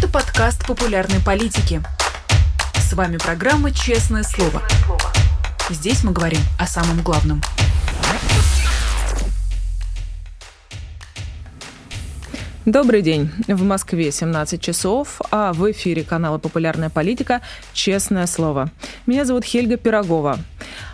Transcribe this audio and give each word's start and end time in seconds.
Это 0.00 0.08
подкаст 0.08 0.66
популярной 0.66 1.20
политики. 1.20 1.82
С 2.74 2.94
вами 2.94 3.18
программа 3.18 3.70
«Честное 3.70 4.22
слово». 4.22 4.62
Здесь 5.68 6.02
мы 6.04 6.12
говорим 6.12 6.40
о 6.58 6.66
самом 6.66 7.02
главном. 7.02 7.42
Добрый 12.64 13.02
день. 13.02 13.30
В 13.46 13.62
Москве 13.62 14.10
17 14.10 14.58
часов, 14.62 15.20
а 15.30 15.52
в 15.52 15.70
эфире 15.70 16.02
канала 16.02 16.38
«Популярная 16.38 16.88
политика. 16.88 17.42
Честное 17.74 18.26
слово». 18.26 18.70
Меня 19.04 19.26
зовут 19.26 19.44
Хельга 19.44 19.76
Пирогова. 19.76 20.38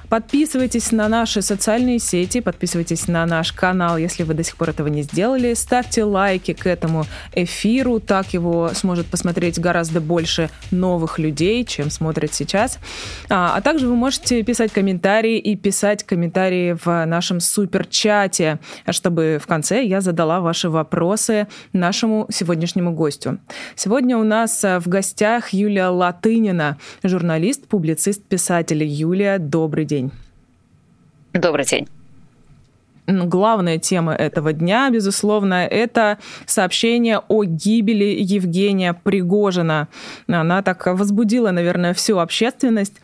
Подписывайтесь 0.08 0.92
на 0.92 1.08
наши 1.08 1.42
социальные 1.42 1.98
сети, 1.98 2.40
подписывайтесь 2.40 3.08
на 3.08 3.26
наш 3.26 3.52
канал, 3.52 3.96
если 3.98 4.22
вы 4.22 4.34
до 4.34 4.44
сих 4.44 4.56
пор 4.56 4.70
этого 4.70 4.86
не 4.86 5.02
сделали. 5.02 5.54
Ставьте 5.54 6.04
лайки 6.04 6.52
к 6.52 6.66
этому 6.66 7.06
эфиру, 7.32 7.98
так 7.98 8.32
его 8.32 8.70
сможет 8.74 9.06
посмотреть 9.06 9.58
гораздо 9.58 10.00
больше 10.00 10.48
новых 10.70 11.18
людей, 11.18 11.64
чем 11.64 11.90
смотрят 11.90 12.32
сейчас. 12.32 12.78
А, 13.28 13.56
а 13.56 13.60
также 13.60 13.88
вы 13.88 13.96
можете 13.96 14.42
писать 14.42 14.72
комментарии 14.72 15.38
и 15.38 15.56
писать 15.56 16.04
комментарии 16.04 16.76
в 16.84 17.04
нашем 17.04 17.40
суперчате, 17.40 18.60
чтобы 18.90 19.40
в 19.42 19.46
конце 19.46 19.84
я 19.84 20.00
задала 20.00 20.40
ваши 20.40 20.70
вопросы 20.70 21.48
нашему 21.72 22.26
сегодняшнему 22.30 22.92
гостю. 22.92 23.38
Сегодня 23.74 24.16
у 24.16 24.24
нас 24.24 24.62
в 24.62 24.84
гостях 24.86 25.52
Юлия 25.52 25.88
Латынина, 25.88 26.78
журналист, 27.02 27.66
публицист, 27.66 28.22
писатель. 28.22 28.84
Юлия, 28.84 29.38
добрый 29.38 29.84
день. 29.84 30.05
Добрый 31.38 31.66
день. 31.66 31.86
Главная 33.06 33.78
тема 33.78 34.14
этого 34.14 34.52
дня, 34.52 34.90
безусловно, 34.90 35.66
это 35.66 36.18
сообщение 36.46 37.20
о 37.28 37.44
гибели 37.44 38.16
Евгения 38.18 38.94
Пригожина. 38.94 39.88
Она 40.26 40.62
так 40.62 40.86
возбудила, 40.86 41.50
наверное, 41.50 41.94
всю 41.94 42.18
общественность. 42.18 42.94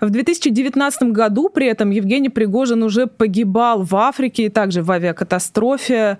В 0.00 0.08
2019 0.08 1.02
году 1.12 1.48
при 1.48 1.66
этом 1.66 1.90
Евгений 1.90 2.30
Пригожин 2.30 2.82
уже 2.82 3.06
погибал 3.06 3.82
в 3.82 3.94
Африке 3.96 4.46
и 4.46 4.48
также 4.48 4.82
в 4.82 4.90
авиакатастрофе. 4.90 6.18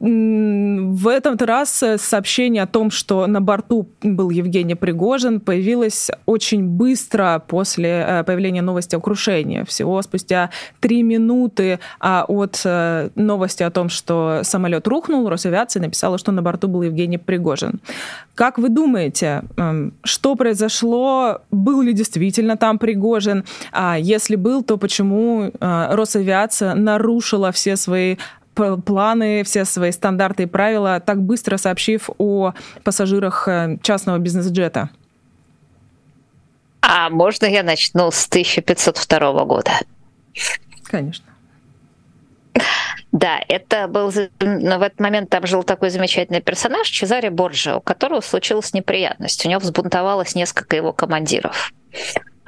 В 0.00 1.08
этот 1.08 1.42
раз 1.42 1.82
э, 1.82 1.98
сообщение 1.98 2.62
о 2.62 2.68
том, 2.68 2.92
что 2.92 3.26
на 3.26 3.40
борту 3.40 3.88
был 4.00 4.30
Евгений 4.30 4.76
Пригожин, 4.76 5.40
появилось 5.40 6.08
очень 6.24 6.62
быстро 6.62 7.42
после 7.44 8.04
э, 8.06 8.22
появления 8.22 8.62
новости 8.62 8.94
о 8.94 9.00
крушении. 9.00 9.64
Всего 9.64 10.00
спустя 10.02 10.50
три 10.78 11.02
минуты 11.02 11.80
а 11.98 12.24
от 12.28 12.60
э, 12.64 13.10
новости 13.16 13.64
о 13.64 13.70
том, 13.70 13.88
что 13.88 14.42
самолет 14.44 14.86
рухнул, 14.86 15.28
Росавиация 15.28 15.82
написала, 15.82 16.16
что 16.16 16.30
на 16.30 16.42
борту 16.42 16.68
был 16.68 16.82
Евгений 16.82 17.18
Пригожин. 17.18 17.80
Как 18.36 18.58
вы 18.58 18.68
думаете, 18.68 19.42
эм, 19.56 19.94
что 20.04 20.36
произошло? 20.36 21.40
Был 21.50 21.82
ли 21.82 21.92
действительно 21.92 22.56
там 22.56 22.78
Пригожин? 22.78 23.44
А 23.72 23.98
если 23.98 24.36
был, 24.36 24.62
то 24.62 24.76
почему 24.76 25.50
Росавиация 25.58 26.74
нарушила 26.74 27.50
все 27.50 27.74
свои 27.74 28.16
планы, 28.84 29.42
все 29.44 29.64
свои 29.64 29.92
стандарты 29.92 30.44
и 30.44 30.46
правила, 30.46 31.00
так 31.00 31.22
быстро 31.22 31.56
сообщив 31.56 32.10
о 32.18 32.52
пассажирах 32.84 33.48
э, 33.48 33.78
частного 33.82 34.18
бизнес-джета? 34.18 34.90
А 36.80 37.10
можно 37.10 37.46
я 37.46 37.62
начну 37.62 38.10
с 38.10 38.26
1502 38.26 39.44
года? 39.44 39.72
Конечно. 40.84 41.26
Да, 43.12 43.40
это 43.48 43.88
был 43.88 44.10
в 44.10 44.18
этот 44.18 45.00
момент 45.00 45.30
там 45.30 45.46
жил 45.46 45.62
такой 45.62 45.90
замечательный 45.90 46.42
персонаж 46.42 46.88
Чезаре 46.88 47.30
Борджа, 47.30 47.76
у 47.76 47.80
которого 47.80 48.20
случилась 48.20 48.74
неприятность. 48.74 49.44
У 49.46 49.48
него 49.48 49.60
взбунтовалось 49.60 50.34
несколько 50.34 50.76
его 50.76 50.92
командиров. 50.92 51.72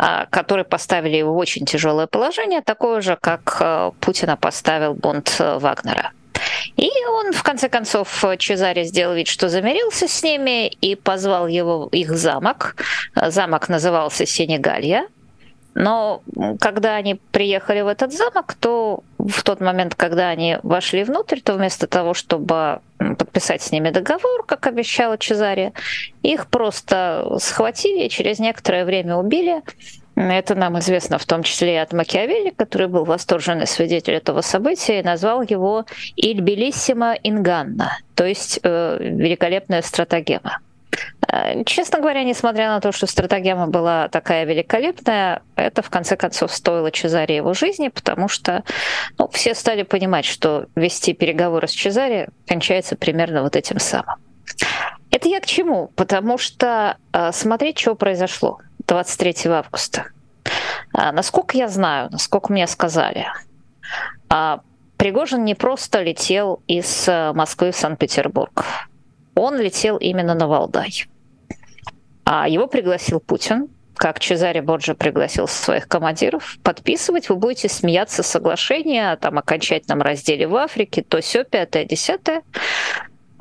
А, 0.02 0.24
которые 0.30 0.64
поставили 0.64 1.18
его 1.18 1.34
в 1.34 1.36
очень 1.36 1.66
тяжелое 1.66 2.06
положение, 2.06 2.62
такое 2.62 3.02
же, 3.02 3.18
как 3.20 3.58
э, 3.60 3.90
Путина 4.00 4.38
поставил 4.38 4.94
бунт 4.94 5.36
э, 5.38 5.58
Вагнера. 5.58 6.12
И 6.78 6.88
он, 7.06 7.32
в 7.32 7.42
конце 7.42 7.68
концов, 7.68 8.24
Чезаре 8.38 8.84
сделал 8.84 9.14
вид, 9.14 9.28
что 9.28 9.50
замирился 9.50 10.08
с 10.08 10.22
ними 10.22 10.68
и 10.68 10.94
позвал 10.94 11.48
его 11.48 11.90
их 11.92 12.16
замок. 12.16 12.76
Замок 13.14 13.68
назывался 13.68 14.24
Сенегалья. 14.24 15.06
Но 15.74 16.22
когда 16.60 16.96
они 16.96 17.20
приехали 17.30 17.80
в 17.80 17.86
этот 17.86 18.12
замок, 18.12 18.54
то 18.54 19.02
в 19.18 19.42
тот 19.42 19.60
момент, 19.60 19.94
когда 19.94 20.28
они 20.28 20.58
вошли 20.62 21.04
внутрь, 21.04 21.40
то 21.40 21.54
вместо 21.54 21.86
того, 21.86 22.14
чтобы 22.14 22.80
подписать 22.98 23.62
с 23.62 23.72
ними 23.72 23.90
договор, 23.90 24.44
как 24.46 24.66
обещала 24.66 25.16
Чезаре, 25.16 25.72
их 26.22 26.48
просто 26.48 27.36
схватили 27.38 28.06
и 28.06 28.10
через 28.10 28.38
некоторое 28.38 28.84
время 28.84 29.16
убили. 29.16 29.62
Это 30.16 30.54
нам 30.54 30.78
известно 30.80 31.18
в 31.18 31.24
том 31.24 31.42
числе 31.42 31.74
и 31.74 31.78
от 31.78 31.92
Макиавелли, 31.92 32.50
который 32.50 32.88
был 32.88 33.04
восторженный 33.04 33.66
свидетель 33.66 34.14
этого 34.14 34.42
события 34.42 35.00
и 35.00 35.02
назвал 35.02 35.42
его 35.42 35.86
«Il 36.22 36.40
bellissima 36.40 37.16
inganna», 37.24 37.88
то 38.14 38.26
есть 38.26 38.60
э, 38.62 38.98
«великолепная 39.00 39.80
стратагема». 39.82 40.58
Э, 41.30 41.64
честно 41.64 42.00
говоря, 42.00 42.24
несмотря 42.24 42.68
на 42.68 42.80
то, 42.80 42.92
что 42.92 43.06
стратегема 43.06 43.66
была 43.66 44.08
такая 44.08 44.44
великолепная, 44.44 45.42
это 45.56 45.82
в 45.82 45.90
конце 45.90 46.16
концов 46.16 46.52
стоило 46.52 46.90
Чезаре 46.90 47.36
его 47.36 47.54
жизни, 47.54 47.88
потому 47.88 48.28
что 48.28 48.64
ну, 49.18 49.28
все 49.28 49.54
стали 49.54 49.82
понимать, 49.82 50.24
что 50.24 50.66
вести 50.74 51.12
переговоры 51.12 51.68
с 51.68 51.72
Чезаре 51.72 52.28
кончается 52.46 52.96
примерно 52.96 53.42
вот 53.42 53.56
этим 53.56 53.78
самым. 53.78 54.16
Это 55.10 55.28
я 55.28 55.40
к 55.40 55.46
чему? 55.46 55.88
Потому 55.96 56.38
что 56.38 56.96
э, 57.12 57.32
смотреть, 57.32 57.78
что 57.78 57.94
произошло 57.94 58.58
23 58.86 59.50
августа. 59.50 60.06
Э, 60.96 61.12
насколько 61.12 61.56
я 61.56 61.68
знаю, 61.68 62.08
насколько 62.10 62.52
мне 62.52 62.66
сказали, 62.66 63.26
Пригожин 64.96 65.44
не 65.44 65.54
просто 65.54 66.02
летел 66.02 66.62
из 66.68 67.08
Москвы 67.08 67.72
в 67.72 67.76
Санкт-Петербург. 67.76 68.64
Он 69.40 69.58
летел 69.58 69.96
именно 69.96 70.34
на 70.34 70.46
Валдай. 70.46 71.06
А 72.24 72.46
его 72.46 72.66
пригласил 72.66 73.20
Путин, 73.20 73.68
как 73.94 74.20
Чезаре 74.20 74.60
Борджа 74.60 74.94
пригласил 74.94 75.48
своих 75.48 75.88
командиров, 75.88 76.58
подписывать, 76.62 77.30
вы 77.30 77.36
будете 77.36 77.70
смеяться 77.70 78.22
соглашение 78.22 79.12
о 79.12 79.16
там, 79.16 79.38
окончательном 79.38 80.02
разделе 80.02 80.46
в 80.46 80.54
Африке, 80.56 81.02
то 81.02 81.22
все 81.22 81.44
пятое, 81.44 81.86
десятое. 81.86 82.42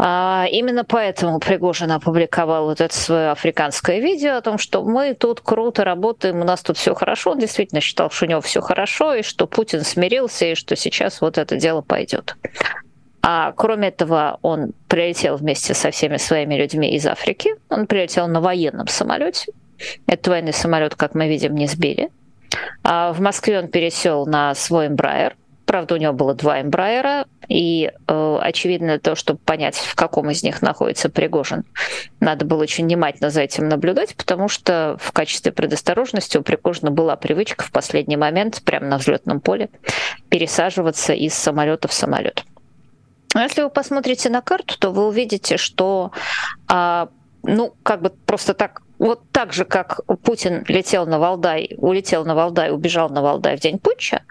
А, 0.01 0.45
именно 0.49 0.85
поэтому 0.85 1.39
Пригожин 1.39 1.91
опубликовал 1.91 2.67
вот 2.67 2.79
это 2.79 2.95
свое 2.95 3.31
африканское 3.31 3.99
видео 3.99 4.37
о 4.37 4.41
том, 4.41 4.57
что 4.57 4.81
мы 4.85 5.13
тут 5.13 5.41
круто 5.41 5.83
работаем, 5.83 6.39
у 6.39 6.45
нас 6.45 6.61
тут 6.61 6.77
все 6.77 6.95
хорошо. 6.95 7.31
Он 7.31 7.39
действительно 7.39 7.81
считал, 7.81 8.09
что 8.09 8.25
у 8.25 8.29
него 8.29 8.39
все 8.39 8.61
хорошо, 8.61 9.15
и 9.15 9.21
что 9.23 9.47
Путин 9.47 9.81
смирился, 9.81 10.45
и 10.45 10.55
что 10.55 10.77
сейчас 10.77 11.19
вот 11.19 11.37
это 11.37 11.57
дело 11.57 11.81
пойдет. 11.81 12.37
А 13.31 13.51
кроме 13.51 13.89
этого, 13.89 14.39
он 14.41 14.73
прилетел 14.87 15.37
вместе 15.37 15.75
со 15.75 15.91
всеми 15.91 16.17
своими 16.17 16.55
людьми 16.55 16.95
из 16.95 17.05
Африки. 17.05 17.51
Он 17.69 17.85
прилетел 17.85 18.27
на 18.27 18.41
военном 18.41 18.87
самолете. 18.87 19.51
Этот 20.07 20.29
военный 20.29 20.51
самолет, 20.51 20.95
как 20.95 21.13
мы 21.13 21.27
видим, 21.29 21.53
не 21.53 21.67
сбили. 21.67 22.09
А 22.83 23.13
в 23.13 23.21
Москве 23.21 23.59
он 23.59 23.67
пересел 23.67 24.25
на 24.25 24.55
свой 24.55 24.87
Эмбрайер. 24.87 25.35
Правда, 25.67 25.93
у 25.93 25.97
него 25.97 26.11
было 26.13 26.33
два 26.33 26.59
Эмбрайера, 26.59 27.27
и 27.47 27.91
э, 28.07 28.37
очевидно 28.41 28.97
то, 28.97 29.13
чтобы 29.13 29.37
понять, 29.37 29.75
в 29.75 29.93
каком 29.93 30.31
из 30.31 30.41
них 30.41 30.63
находится 30.63 31.11
Пригожин, 31.11 31.65
надо 32.19 32.45
было 32.45 32.63
очень 32.63 32.85
внимательно 32.85 33.29
за 33.29 33.41
этим 33.41 33.69
наблюдать, 33.69 34.15
потому 34.15 34.47
что 34.47 34.97
в 34.99 35.11
качестве 35.11 35.51
предосторожности 35.51 36.39
у 36.39 36.41
Пригожина 36.41 36.89
была 36.89 37.15
привычка 37.15 37.63
в 37.63 37.71
последний 37.71 38.17
момент, 38.17 38.63
прямо 38.63 38.87
на 38.87 38.97
взлетном 38.97 39.39
поле, 39.39 39.69
пересаживаться 40.29 41.13
из 41.13 41.35
самолета 41.35 41.87
в 41.87 41.93
самолет. 41.93 42.43
Но 43.33 43.41
если 43.41 43.61
вы 43.61 43.69
посмотрите 43.69 44.29
на 44.29 44.41
карту, 44.41 44.77
то 44.79 44.91
вы 44.91 45.07
увидите, 45.07 45.57
что 45.57 46.11
а, 46.67 47.09
ну, 47.43 47.73
как 47.83 48.01
бы 48.01 48.09
просто 48.09 48.53
так, 48.53 48.81
вот 48.97 49.21
так 49.31 49.53
же, 49.53 49.65
как 49.65 50.01
Путин 50.23 50.65
летел 50.67 51.05
на 51.05 51.19
Валдай, 51.19 51.75
улетел 51.77 52.25
на 52.25 52.35
Валдай, 52.35 52.71
убежал 52.71 53.09
на 53.09 53.21
Валдай 53.21 53.55
в 53.55 53.59
день 53.61 53.79
путча, 53.79 54.23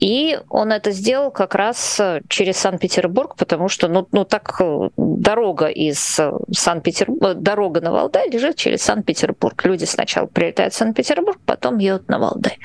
и 0.00 0.38
он 0.48 0.72
это 0.72 0.90
сделал 0.90 1.30
как 1.30 1.54
раз 1.54 2.00
через 2.28 2.56
Санкт-Петербург, 2.56 3.36
потому 3.36 3.68
что, 3.68 3.88
ну, 3.88 4.08
ну 4.10 4.24
так 4.24 4.56
э, 4.60 4.90
дорога 4.96 5.66
из 5.66 6.20
Санкт-Петербурга, 6.52 7.34
дорога 7.34 7.80
на 7.80 7.92
Валдай 7.92 8.28
лежит 8.30 8.56
через 8.56 8.82
Санкт-Петербург. 8.82 9.64
Люди 9.64 9.84
сначала 9.84 10.26
прилетают 10.26 10.74
в 10.74 10.76
Санкт-Петербург, 10.76 11.38
потом 11.46 11.78
едут 11.78 12.08
на 12.08 12.18
Валдай. 12.18 12.58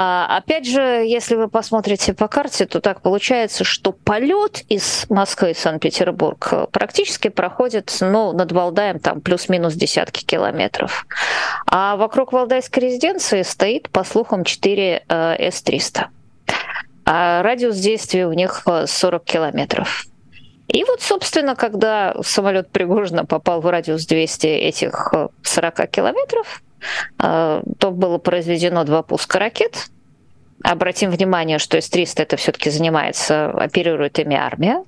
А 0.00 0.36
опять 0.36 0.64
же, 0.64 0.80
если 0.80 1.34
вы 1.34 1.48
посмотрите 1.48 2.14
по 2.14 2.28
карте, 2.28 2.66
то 2.66 2.80
так 2.80 3.02
получается, 3.02 3.64
что 3.64 3.90
полет 3.90 4.62
из 4.68 5.06
Москвы 5.08 5.54
в 5.54 5.58
Санкт-Петербург 5.58 6.70
практически 6.70 7.26
проходит 7.26 7.92
ну, 8.00 8.30
над 8.30 8.52
Валдаем 8.52 9.00
там 9.00 9.20
плюс-минус 9.20 9.74
десятки 9.74 10.24
километров. 10.24 11.04
А 11.66 11.96
вокруг 11.96 12.32
Валдайской 12.32 12.84
резиденции 12.84 13.42
стоит, 13.42 13.90
по 13.90 14.04
слухам, 14.04 14.44
4 14.44 15.02
С-300. 15.08 16.04
А 17.04 17.42
радиус 17.42 17.76
действия 17.78 18.28
у 18.28 18.32
них 18.32 18.64
40 18.86 19.24
километров. 19.24 20.04
И 20.68 20.84
вот, 20.84 21.00
собственно, 21.00 21.56
когда 21.56 22.14
самолет 22.22 22.70
Пригожина 22.70 23.24
попал 23.24 23.60
в 23.60 23.66
радиус 23.66 24.06
200 24.06 24.46
этих 24.46 25.12
40 25.42 25.80
э, 25.80 25.86
километров, 25.86 26.62
э, 26.62 26.67
то 27.18 27.62
было 27.90 28.18
произведено 28.18 28.84
два 28.84 29.02
пуска 29.02 29.38
ракет. 29.38 29.88
Обратим 30.62 31.10
внимание, 31.10 31.58
что 31.58 31.80
С-300 31.80 32.22
это 32.22 32.36
все-таки 32.36 32.70
занимается, 32.70 33.50
оперирует 33.50 34.18
ими 34.18 34.34
армия. 34.36 34.84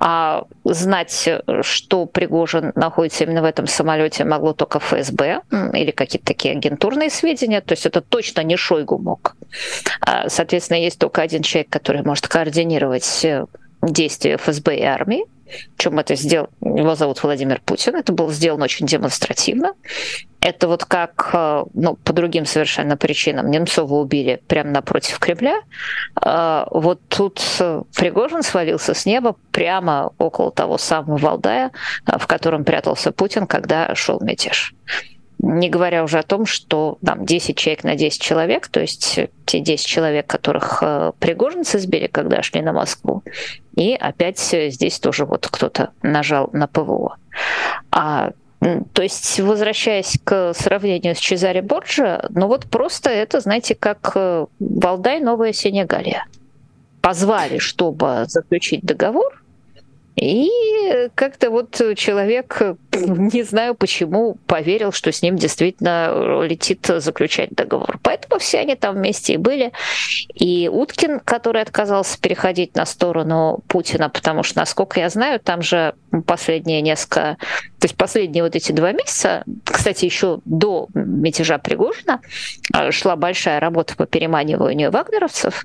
А 0.00 0.44
знать, 0.64 1.28
что 1.62 2.06
Пригожин 2.06 2.72
находится 2.76 3.24
именно 3.24 3.42
в 3.42 3.44
этом 3.44 3.66
самолете, 3.66 4.24
могло 4.24 4.52
только 4.52 4.78
ФСБ 4.78 5.42
или 5.72 5.90
какие-то 5.90 6.26
такие 6.26 6.54
агентурные 6.54 7.10
сведения. 7.10 7.60
То 7.60 7.72
есть 7.72 7.84
это 7.84 8.00
точно 8.00 8.42
не 8.42 8.56
Шойгу 8.56 8.98
мог. 8.98 9.34
А, 10.00 10.28
соответственно, 10.28 10.78
есть 10.78 11.00
только 11.00 11.22
один 11.22 11.42
человек, 11.42 11.68
который 11.70 12.02
может 12.02 12.28
координировать 12.28 13.24
э, 13.24 13.46
действия 13.82 14.36
ФСБ 14.36 14.76
и 14.76 14.82
армии. 14.82 15.24
Чем 15.78 15.98
это 15.98 16.14
сделал? 16.14 16.50
Его 16.60 16.94
зовут 16.94 17.20
Владимир 17.22 17.60
Путин. 17.64 17.96
Это 17.96 18.12
было 18.12 18.32
сделано 18.32 18.64
очень 18.64 18.86
демонстративно. 18.86 19.74
Это 20.40 20.68
вот 20.68 20.84
как, 20.84 21.30
э, 21.32 21.64
ну, 21.74 21.96
по 21.96 22.12
другим 22.12 22.46
совершенно 22.46 22.96
причинам 22.96 23.50
Немцова 23.50 23.94
убили 23.94 24.40
прямо 24.46 24.70
напротив 24.70 25.18
Кремля. 25.18 25.60
Э, 26.24 26.64
вот 26.70 27.00
тут 27.08 27.42
э, 27.58 27.82
Пригожин 27.96 28.42
свалился 28.42 28.94
с 28.94 29.04
неба 29.04 29.34
прямо 29.50 30.12
около 30.18 30.52
того 30.52 30.78
самого 30.78 31.18
Валдая, 31.18 31.72
в 32.06 32.26
котором 32.26 32.64
прятался 32.64 33.10
Путин, 33.10 33.46
когда 33.46 33.94
шел 33.96 34.20
мятеж. 34.20 34.74
Не 35.40 35.68
говоря 35.68 36.04
уже 36.04 36.18
о 36.18 36.24
том, 36.24 36.46
что 36.46 36.98
там 37.04 37.24
10 37.24 37.56
человек 37.56 37.84
на 37.84 37.94
10 37.96 38.20
человек, 38.20 38.68
то 38.68 38.80
есть 38.80 39.20
те 39.44 39.60
10 39.60 39.86
человек, 39.86 40.26
которых 40.26 40.82
пригожинцы 41.20 41.78
сбили, 41.78 42.08
когда 42.08 42.42
шли 42.42 42.60
на 42.60 42.72
Москву, 42.72 43.22
и 43.76 43.94
опять 43.94 44.40
здесь 44.40 44.98
тоже 44.98 45.24
вот 45.26 45.46
кто-то 45.46 45.90
нажал 46.02 46.50
на 46.52 46.66
ПВО. 46.66 47.16
А 47.92 48.32
то 48.60 49.02
есть, 49.02 49.38
возвращаясь 49.38 50.18
к 50.24 50.52
сравнению 50.52 51.14
с 51.14 51.18
Чезаре 51.18 51.62
Борджа, 51.62 52.28
ну 52.30 52.48
вот 52.48 52.66
просто 52.66 53.10
это, 53.10 53.40
знаете, 53.40 53.76
как 53.76 54.12
э, 54.16 54.46
Валдай, 54.58 55.20
Новая 55.20 55.52
Сенегалия. 55.52 56.26
Позвали, 57.00 57.58
чтобы 57.58 58.24
заключить 58.26 58.82
договор, 58.82 59.37
и 60.20 60.50
как-то 61.14 61.50
вот 61.50 61.80
человек, 61.96 62.60
не 62.92 63.42
знаю 63.42 63.74
почему, 63.74 64.36
поверил, 64.46 64.92
что 64.92 65.12
с 65.12 65.22
ним 65.22 65.36
действительно 65.36 66.42
летит 66.42 66.86
заключать 66.86 67.50
договор. 67.50 67.98
Поэтому 68.02 68.40
все 68.40 68.58
они 68.60 68.74
там 68.74 68.96
вместе 68.96 69.34
и 69.34 69.36
были. 69.36 69.72
И 70.34 70.68
Уткин, 70.72 71.20
который 71.20 71.62
отказался 71.62 72.20
переходить 72.20 72.74
на 72.74 72.84
сторону 72.84 73.60
Путина, 73.68 74.08
потому 74.08 74.42
что, 74.42 74.58
насколько 74.58 74.98
я 74.98 75.08
знаю, 75.08 75.40
там 75.40 75.62
же 75.62 75.94
последние 76.26 76.80
несколько, 76.82 77.36
то 77.78 77.84
есть 77.84 77.96
последние 77.96 78.42
вот 78.42 78.56
эти 78.56 78.72
два 78.72 78.92
месяца, 78.92 79.44
кстати, 79.64 80.04
еще 80.04 80.40
до 80.44 80.88
мятежа 80.94 81.58
Пригожина, 81.58 82.20
шла 82.90 83.16
большая 83.16 83.60
работа 83.60 83.94
по 83.94 84.06
переманиванию 84.06 84.90
вагнеровцев. 84.90 85.64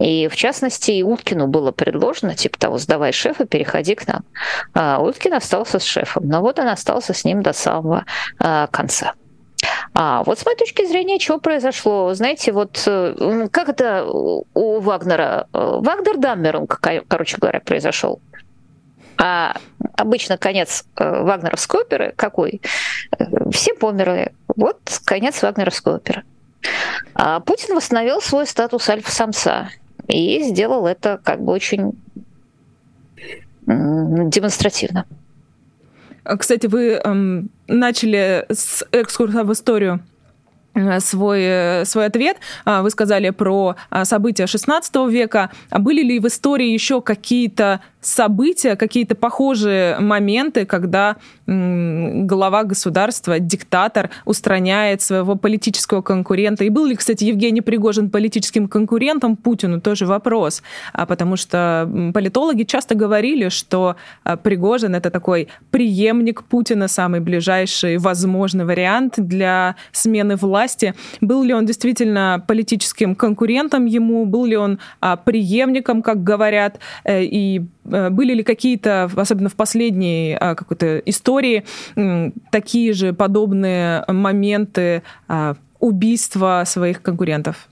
И 0.00 0.28
в 0.28 0.36
частности, 0.36 0.92
и 0.92 1.02
Уткину 1.02 1.48
было 1.48 1.72
предложено, 1.72 2.34
типа 2.34 2.58
того, 2.58 2.78
сдавай 2.78 3.12
шефа, 3.12 3.46
переходи 3.46 3.94
к 3.94 4.06
нам. 4.06 4.24
А 4.74 5.00
Уткин 5.00 5.34
остался 5.34 5.78
с 5.78 5.84
шефом, 5.84 6.28
но 6.28 6.40
вот 6.40 6.58
он 6.58 6.68
остался 6.68 7.14
с 7.14 7.24
ним 7.24 7.42
до 7.42 7.52
самого 7.52 8.04
а, 8.38 8.68
конца. 8.68 9.14
А 9.94 10.22
вот 10.22 10.38
с 10.38 10.46
моей 10.46 10.56
точки 10.56 10.86
зрения, 10.86 11.18
что 11.18 11.38
произошло? 11.38 12.14
Знаете, 12.14 12.52
вот 12.52 12.80
э, 12.86 13.48
как 13.50 13.68
это 13.68 14.06
у 14.06 14.80
Вагнера? 14.80 15.48
Вагнер 15.52 16.18
Даммер, 16.18 16.66
короче 17.08 17.38
говоря, 17.38 17.58
произошел. 17.58 18.20
А 19.16 19.56
обычно 19.96 20.38
конец 20.38 20.84
э, 20.96 21.22
вагнеровской 21.22 21.80
оперы 21.80 22.12
какой? 22.14 22.62
Все 23.50 23.74
померли. 23.74 24.32
Вот 24.54 24.78
конец 25.04 25.42
вагнеровской 25.42 25.96
оперы. 25.96 26.22
А 27.14 27.40
Путин 27.40 27.74
восстановил 27.74 28.20
свой 28.20 28.46
статус 28.46 28.88
альфа-самца 28.88 29.70
и 30.08 30.42
сделал 30.42 30.86
это 30.86 31.20
как 31.22 31.42
бы 31.42 31.52
очень 31.52 31.92
демонстративно. 33.66 35.06
Кстати, 36.24 36.66
вы 36.66 36.92
эм, 36.92 37.50
начали 37.66 38.46
с 38.50 38.86
экскурса 38.92 39.44
в 39.44 39.52
историю 39.52 40.00
свой, 41.00 41.40
э, 41.42 41.84
свой 41.84 42.06
ответ. 42.06 42.38
А, 42.64 42.82
вы 42.82 42.90
сказали 42.90 43.30
про 43.30 43.76
а, 43.90 44.04
события 44.04 44.44
XVI 44.44 45.10
века. 45.10 45.50
А 45.70 45.78
были 45.78 46.02
ли 46.02 46.20
в 46.20 46.26
истории 46.26 46.68
еще 46.68 47.00
какие-то 47.00 47.80
события, 48.00 48.76
какие-то 48.76 49.14
похожие 49.14 49.98
моменты, 49.98 50.64
когда 50.64 51.16
глава 51.46 52.62
государства, 52.64 53.38
диктатор 53.38 54.10
устраняет 54.24 55.02
своего 55.02 55.34
политического 55.34 56.02
конкурента? 56.02 56.64
И 56.64 56.68
был 56.68 56.86
ли, 56.86 56.94
кстати, 56.94 57.24
Евгений 57.24 57.60
Пригожин 57.60 58.10
политическим 58.10 58.68
конкурентом 58.68 59.36
Путину? 59.36 59.80
Тоже 59.80 60.06
вопрос. 60.06 60.62
Потому 60.92 61.36
что 61.36 61.90
политологи 62.14 62.62
часто 62.62 62.94
говорили, 62.94 63.48
что 63.48 63.96
Пригожин— 64.42 64.94
это 64.96 65.10
такой 65.10 65.48
преемник 65.70 66.44
Путина, 66.44 66.86
самый 66.86 67.20
ближайший 67.20 67.98
возможный 67.98 68.64
вариант 68.64 69.14
для 69.16 69.74
смены 69.92 70.36
власти 70.36 70.67
власти. 70.68 70.94
Был 71.20 71.42
ли 71.42 71.54
он 71.54 71.66
действительно 71.66 72.44
политическим 72.46 73.14
конкурентом 73.14 73.86
ему, 73.86 74.26
был 74.26 74.44
ли 74.44 74.56
он 74.56 74.78
а, 75.00 75.16
преемником, 75.16 76.02
как 76.02 76.22
говорят, 76.22 76.78
э, 77.04 77.24
и 77.24 77.62
э, 77.84 78.10
были 78.10 78.34
ли 78.34 78.42
какие-то, 78.42 79.10
особенно 79.16 79.48
в 79.48 79.54
последней 79.54 80.36
а, 80.38 80.54
какой-то 80.54 80.98
истории, 80.98 81.64
такие 82.50 82.92
же 82.92 83.12
подобные 83.12 84.04
моменты 84.08 85.02
а, 85.28 85.54
убийства 85.80 86.64
своих 86.66 87.02
конкурентов? 87.02 87.68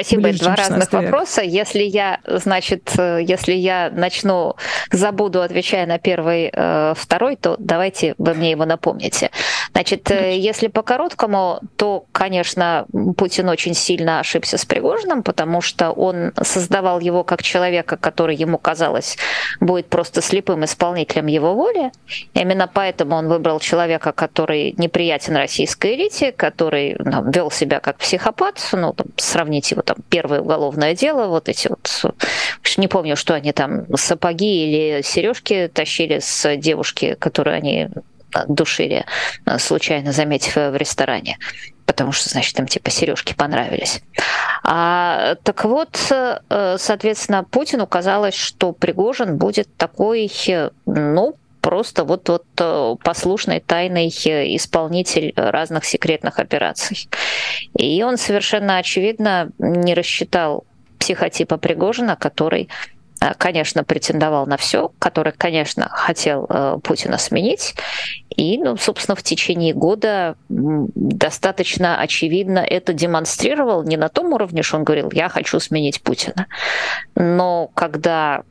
Спасибо, 0.00 0.22
Ближе, 0.22 0.38
два 0.38 0.56
разных 0.56 0.92
век. 0.92 1.02
вопроса. 1.02 1.42
Если 1.42 1.82
я, 1.82 2.20
значит, 2.26 2.94
э, 2.96 3.20
если 3.22 3.52
я 3.52 3.90
начну, 3.92 4.56
забуду, 4.90 5.42
отвечая 5.42 5.86
на 5.86 5.98
первый, 5.98 6.50
э, 6.50 6.94
второй, 6.96 7.36
то 7.36 7.56
давайте 7.58 8.14
вы 8.16 8.32
мне 8.32 8.50
его 8.50 8.64
напомните. 8.64 9.30
Значит, 9.72 10.10
э, 10.10 10.38
если 10.38 10.68
по-короткому, 10.68 11.60
то, 11.76 12.06
конечно, 12.12 12.86
Путин 13.18 13.50
очень 13.50 13.74
сильно 13.74 14.20
ошибся 14.20 14.56
с 14.56 14.64
Пригожиным, 14.64 15.22
потому 15.22 15.60
что 15.60 15.90
он 15.90 16.32
создавал 16.42 17.00
его 17.00 17.22
как 17.22 17.42
человека, 17.42 17.98
который 17.98 18.36
ему 18.36 18.56
казалось 18.56 19.18
будет 19.60 19.88
просто 19.88 20.22
слепым 20.22 20.64
исполнителем 20.64 21.26
его 21.26 21.54
воли. 21.54 21.92
Именно 22.34 22.68
поэтому 22.72 23.16
он 23.16 23.28
выбрал 23.28 23.60
человека, 23.60 24.12
который 24.12 24.74
неприятен 24.78 25.36
российской 25.36 25.94
элите, 25.94 26.32
который 26.32 26.96
ну, 26.98 27.30
вел 27.30 27.50
себя 27.50 27.80
как 27.80 27.98
психопат, 27.98 28.60
ну, 28.72 28.92
там, 28.92 29.08
сравнить 29.16 29.70
его 29.70 29.82
там 29.90 30.04
первое 30.08 30.40
уголовное 30.40 30.94
дело, 30.94 31.26
вот 31.26 31.48
эти 31.48 31.68
вот, 31.68 32.14
не 32.76 32.86
помню, 32.86 33.16
что 33.16 33.34
они 33.34 33.52
там, 33.52 33.86
сапоги 33.96 34.66
или 34.66 35.02
сережки 35.02 35.68
тащили 35.72 36.20
с 36.20 36.56
девушки, 36.56 37.16
которую 37.18 37.56
они 37.56 37.88
душили, 38.46 39.04
случайно 39.58 40.12
заметив 40.12 40.54
в 40.54 40.76
ресторане 40.76 41.38
потому 41.86 42.12
что, 42.12 42.28
значит, 42.28 42.56
им 42.56 42.68
типа 42.68 42.88
сережки 42.88 43.34
понравились. 43.34 44.00
А, 44.62 45.34
так 45.42 45.64
вот, 45.64 45.98
соответственно, 46.48 47.42
Путину 47.42 47.88
казалось, 47.88 48.36
что 48.36 48.70
Пригожин 48.70 49.38
будет 49.38 49.68
такой, 49.76 50.30
ну, 50.86 51.34
просто 51.60 52.04
вот, 52.04 52.28
вот 52.28 52.44
э, 52.58 52.96
послушный 53.02 53.60
тайный 53.60 54.12
э, 54.24 54.56
исполнитель 54.56 55.32
разных 55.36 55.84
секретных 55.84 56.38
операций. 56.38 57.08
И 57.76 58.02
он 58.02 58.16
совершенно 58.16 58.78
очевидно 58.78 59.50
не 59.58 59.94
рассчитал 59.94 60.64
психотипа 60.98 61.56
Пригожина, 61.56 62.16
который 62.16 62.68
э, 63.20 63.32
конечно, 63.36 63.84
претендовал 63.84 64.46
на 64.46 64.56
все, 64.56 64.92
который, 64.98 65.32
конечно, 65.32 65.88
хотел 65.90 66.48
Путина 66.82 67.18
сменить. 67.18 67.74
И, 68.36 68.58
ну, 68.58 68.76
собственно, 68.76 69.16
в 69.16 69.22
течение 69.22 69.74
года 69.74 70.36
достаточно 70.48 72.00
очевидно 72.00 72.60
это 72.60 72.92
демонстрировал 72.92 73.82
не 73.82 73.96
на 73.96 74.08
том 74.08 74.32
уровне, 74.32 74.62
что 74.62 74.78
он 74.78 74.84
говорил, 74.84 75.10
я 75.12 75.28
хочу 75.28 75.60
сменить 75.60 76.02
Путина. 76.02 76.46
Но 77.14 77.70
когда 77.74 78.44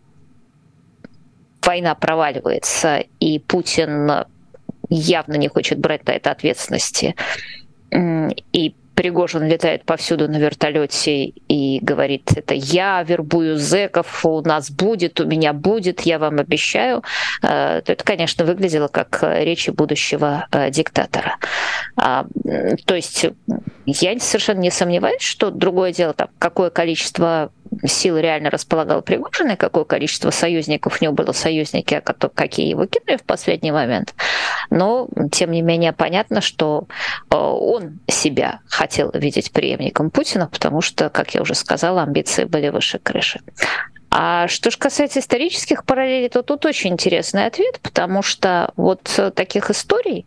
война 1.70 1.94
проваливается, 1.94 3.04
и 3.20 3.38
Путин 3.38 4.26
явно 4.90 5.36
не 5.36 5.48
хочет 5.50 5.78
брать 5.78 6.04
на 6.08 6.14
это 6.14 6.32
ответственности, 6.32 7.16
и 7.92 8.76
Пригожин 8.96 9.48
летает 9.48 9.86
повсюду 9.86 10.28
на 10.28 10.38
вертолете 10.38 11.26
и 11.26 11.80
говорит, 11.80 12.34
это 12.36 12.56
я 12.56 13.02
вербую 13.04 13.56
зеков, 13.58 14.26
у 14.26 14.42
нас 14.42 14.72
будет, 14.72 15.22
у 15.22 15.26
меня 15.26 15.54
будет, 15.54 16.02
я 16.02 16.18
вам 16.18 16.40
обещаю, 16.40 17.04
то 17.42 17.84
это, 17.86 18.04
конечно, 18.04 18.46
выглядело 18.46 18.88
как 18.88 19.20
речи 19.22 19.70
будущего 19.70 20.48
диктатора. 20.72 21.38
А, 21.96 22.26
то 22.86 22.96
есть 22.96 23.28
я 23.86 24.20
совершенно 24.20 24.60
не 24.60 24.72
сомневаюсь, 24.72 25.22
что 25.22 25.52
другое 25.52 25.94
дело, 25.94 26.14
там, 26.14 26.28
какое 26.40 26.70
количество 26.70 27.52
сил 27.86 28.18
реально 28.18 28.50
располагал 28.50 29.02
Пригожин, 29.02 29.52
и 29.52 29.56
какое 29.56 29.84
количество 29.84 30.32
союзников 30.32 31.00
у 31.00 31.04
него 31.04 31.14
было 31.14 31.32
союзники, 31.32 31.94
а 31.94 32.02
какие 32.02 32.68
его 32.68 32.86
кинули 32.86 33.18
в 33.18 33.24
последний 33.24 33.72
момент. 33.72 34.14
Но, 34.70 35.08
тем 35.32 35.52
не 35.52 35.62
менее, 35.62 35.94
понятно, 35.94 36.42
что 36.42 36.88
э, 37.30 37.36
он 37.36 38.00
себя 38.08 38.60
хотел 38.68 39.12
видеть 39.14 39.52
преемником 39.52 40.10
Путина, 40.10 40.48
потому 40.48 40.82
что, 40.82 41.10
как 41.10 41.34
я 41.34 41.42
уже 41.42 41.56
сказала, 41.56 42.04
амбиции 42.04 42.44
были 42.44 42.70
выше 42.70 43.00
крыши. 43.00 43.42
А 44.12 44.48
что 44.48 44.72
же 44.72 44.78
касается 44.78 45.20
исторических 45.20 45.86
параллелей, 45.86 46.30
то 46.30 46.42
тут 46.42 46.66
очень 46.66 46.94
интересный 46.94 47.46
ответ, 47.46 47.80
потому 47.82 48.24
что 48.24 48.72
вот 48.76 49.20
таких 49.36 49.70
историй, 49.70 50.26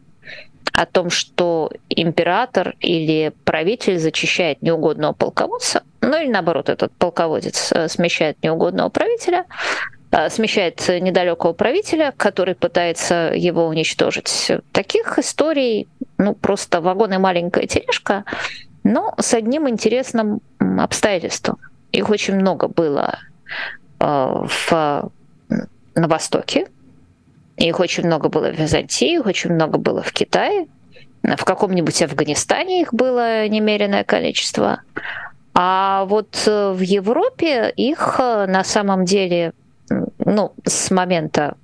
о 0.73 0.87
том, 0.87 1.11
что 1.11 1.71
император 1.91 2.75
или 2.81 3.33
правитель 3.45 3.99
зачищает 3.99 4.63
неугодного 4.63 5.13
полководца, 5.13 5.83
ну 6.03 6.21
или 6.21 6.29
наоборот, 6.29 6.69
этот 6.69 6.93
полководец 6.93 7.73
э, 7.73 7.89
смещает 7.89 8.37
неугодного 8.43 8.89
правителя, 8.89 9.47
э, 10.11 10.29
смещает 10.29 10.87
недалекого 10.89 11.53
правителя, 11.53 12.13
который 12.17 12.57
пытается 12.57 13.33
его 13.35 13.67
уничтожить. 13.67 14.51
Таких 14.73 15.19
историй, 15.19 15.89
ну, 16.19 16.35
просто 16.35 16.81
вагон 16.81 17.15
и 17.15 17.19
маленькая 17.19 17.67
тележка, 17.67 18.25
но 18.83 19.15
с 19.19 19.33
одним 19.33 19.69
интересным 19.69 20.41
обстоятельством. 20.59 21.59
Их 21.93 22.11
очень 22.11 22.35
много 22.35 22.67
было 22.67 23.19
э, 24.01 24.05
в, 24.05 25.11
на 25.95 26.09
Востоке, 26.09 26.67
их 27.57 27.79
очень 27.79 28.07
много 28.07 28.29
было 28.29 28.51
в 28.51 28.59
Византии, 28.59 29.15
их 29.15 29.27
очень 29.27 29.53
много 29.53 29.79
было 29.79 30.03
в 30.03 30.13
Китае. 30.13 30.67
В 31.23 31.45
каком-нибудь 31.45 32.03
Афганистане 32.03 32.81
их 32.81 32.93
было 32.93 33.47
немеренное 33.47 34.03
количество. 34.03 34.81
А 35.55 36.05
вот 36.07 36.45
э, 36.47 36.73
в 36.73 36.81
Европе 36.81 37.71
их 37.77 38.17
э, 38.19 38.47
на 38.47 38.65
самом 38.65 39.05
деле, 39.05 39.53
ну, 40.25 40.53
с 40.65 40.91
момента, 40.91 41.57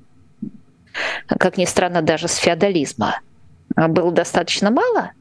как 1.29 1.57
ни 1.57 1.65
странно, 1.65 2.03
даже 2.03 2.29
с 2.29 2.37
феодализма 2.37 3.21
было 3.75 4.13
достаточно 4.13 4.71
мало. 4.71 5.13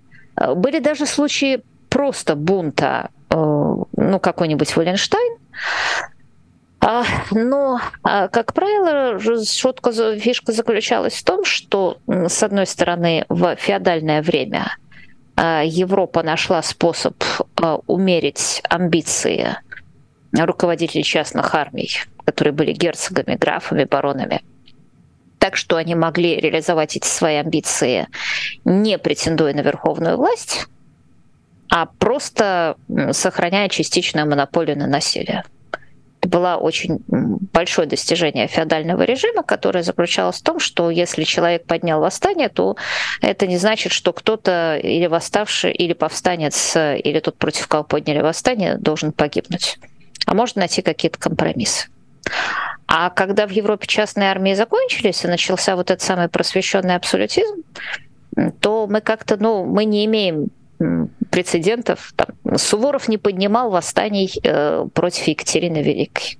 Были 0.55 0.79
даже 0.79 1.05
случаи 1.05 1.63
просто 1.89 2.35
бунта, 2.35 3.09
э, 3.29 3.35
ну, 3.35 4.19
какой-нибудь 4.19 4.75
Валенштайн, 4.75 5.37
а, 6.79 7.03
но, 7.31 7.81
а, 8.03 8.27
как 8.27 8.53
правило, 8.53 9.19
шутка, 9.43 9.91
фишка 10.17 10.51
заключалась 10.51 11.15
в 11.15 11.23
том, 11.23 11.43
что, 11.43 11.97
с 12.07 12.43
одной 12.43 12.67
стороны, 12.67 13.25
в 13.29 13.55
феодальное 13.55 14.21
время 14.21 14.77
а, 15.35 15.63
Европа 15.63 16.23
нашла 16.23 16.61
способ 16.61 17.15
умерить 17.87 18.61
амбиции 18.69 19.57
руководителей 20.33 21.03
частных 21.03 21.53
армий, 21.55 21.91
которые 22.25 22.53
были 22.53 22.73
герцогами, 22.73 23.35
графами, 23.35 23.85
баронами, 23.85 24.41
так 25.39 25.55
что 25.55 25.77
они 25.77 25.95
могли 25.95 26.39
реализовать 26.39 26.97
эти 26.97 27.07
свои 27.07 27.35
амбиции, 27.35 28.07
не 28.65 28.97
претендуя 28.97 29.53
на 29.53 29.61
верховную 29.61 30.17
власть, 30.17 30.67
а 31.69 31.85
просто 31.85 32.77
сохраняя 33.11 33.69
частичную 33.69 34.27
монополию 34.27 34.77
на 34.77 34.87
насилие 34.87 35.43
было 36.27 36.55
очень 36.55 36.99
большое 37.07 37.87
достижение 37.87 38.47
феодального 38.47 39.03
режима, 39.03 39.43
которое 39.43 39.83
заключалось 39.83 40.37
в 40.37 40.43
том, 40.43 40.59
что 40.59 40.89
если 40.89 41.23
человек 41.23 41.65
поднял 41.65 41.99
восстание, 41.99 42.49
то 42.49 42.75
это 43.21 43.47
не 43.47 43.57
значит, 43.57 43.91
что 43.91 44.13
кто-то 44.13 44.77
или 44.81 45.07
восставший, 45.07 45.71
или 45.71 45.93
повстанец, 45.93 46.75
или 46.75 47.19
тот, 47.19 47.37
против 47.37 47.67
кого 47.67 47.83
подняли 47.83 48.19
восстание, 48.19 48.77
должен 48.77 49.11
погибнуть. 49.11 49.79
А 50.25 50.33
можно 50.33 50.59
найти 50.59 50.81
какие-то 50.81 51.17
компромиссы. 51.17 51.87
А 52.87 53.09
когда 53.09 53.47
в 53.47 53.51
Европе 53.51 53.87
частные 53.87 54.29
армии 54.29 54.53
закончились, 54.53 55.23
и 55.23 55.27
начался 55.27 55.75
вот 55.75 55.91
этот 55.91 56.01
самый 56.01 56.29
просвещенный 56.29 56.95
абсолютизм, 56.95 57.63
то 58.59 58.87
мы 58.87 59.01
как-то, 59.01 59.37
ну, 59.37 59.65
мы 59.65 59.85
не 59.85 60.05
имеем 60.05 60.49
прецедентов. 61.29 62.13
Там, 62.15 62.57
Суворов 62.57 63.07
не 63.07 63.17
поднимал 63.17 63.69
восстаний 63.69 64.31
э, 64.43 64.87
против 64.93 65.27
Екатерины 65.27 65.81
Великой. 65.81 66.37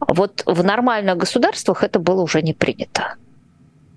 Вот 0.00 0.42
в 0.46 0.64
нормальных 0.64 1.16
государствах 1.16 1.84
это 1.84 1.98
было 1.98 2.22
уже 2.22 2.42
не 2.42 2.54
принято. 2.54 3.16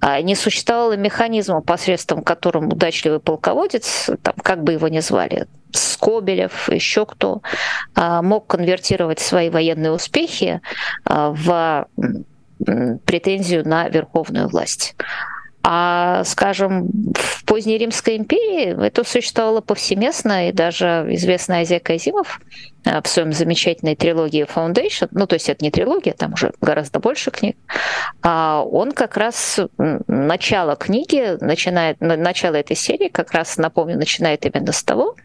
А 0.01 0.21
не 0.21 0.35
существовало 0.35 0.95
механизма, 0.97 1.61
посредством 1.61 2.21
которым 2.21 2.67
удачливый 2.67 3.19
полководец, 3.19 4.09
там, 4.21 4.35
как 4.43 4.63
бы 4.63 4.73
его 4.73 4.87
ни 4.87 4.99
звали, 4.99 5.47
Скобелев, 5.71 6.69
еще 6.69 7.05
кто, 7.05 7.41
а, 7.95 8.21
мог 8.21 8.47
конвертировать 8.47 9.19
свои 9.19 9.49
военные 9.49 9.91
успехи 9.91 10.61
а, 11.05 11.31
в 11.31 11.87
претензию 13.05 13.67
на 13.67 13.89
верховную 13.89 14.47
власть. 14.47 14.95
А, 15.67 16.23
скажем, 16.25 16.89
в 17.15 17.43
поздней 17.43 17.79
Римской 17.79 18.17
империи 18.17 18.85
это 18.85 19.03
существовало 19.03 19.61
повсеместно, 19.61 20.49
и 20.49 20.51
даже 20.51 21.07
известный 21.09 21.61
Азия 21.61 21.79
Казимов 21.79 22.39
э, 22.85 23.01
в 23.01 23.07
своем 23.07 23.33
замечательной 23.33 23.95
трилогии 23.95 24.45
Foundation, 24.45 25.07
ну, 25.09 25.25
то 25.25 25.33
есть 25.33 25.49
это 25.49 25.65
не 25.65 25.71
трилогия, 25.71 26.13
там 26.13 26.33
уже 26.33 26.53
гораздо 26.61 26.99
больше 26.99 27.31
книг, 27.31 27.57
а 28.21 28.61
он 28.63 28.91
как 28.91 29.17
раз 29.17 29.59
начало 29.79 30.75
книги, 30.75 31.35
начинает, 31.43 31.99
начало 31.99 32.57
этой 32.57 32.75
серии 32.75 33.07
как 33.07 33.31
раз, 33.31 33.57
напомню, 33.57 33.97
начинает 33.97 34.45
именно 34.45 34.71
с 34.71 34.83
того, 34.83 35.15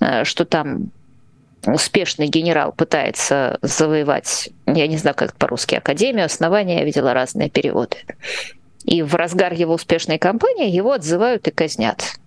э, 0.00 0.22
что 0.22 0.44
там 0.44 0.92
успешный 1.66 2.28
генерал 2.28 2.72
пытается 2.72 3.58
завоевать, 3.60 4.50
я 4.66 4.86
не 4.86 4.98
знаю, 4.98 5.16
как 5.16 5.34
по-русски, 5.34 5.74
Академию, 5.74 6.26
основания, 6.26 6.78
я 6.78 6.84
видела 6.84 7.12
разные 7.12 7.50
переводы. 7.50 7.96
И 8.84 9.02
в 9.02 9.14
разгар 9.14 9.52
его 9.52 9.74
успешной 9.74 10.18
кампании 10.18 10.70
его 10.70 10.92
отзывают 10.92 11.46
и 11.48 11.50
казнят. 11.50 12.18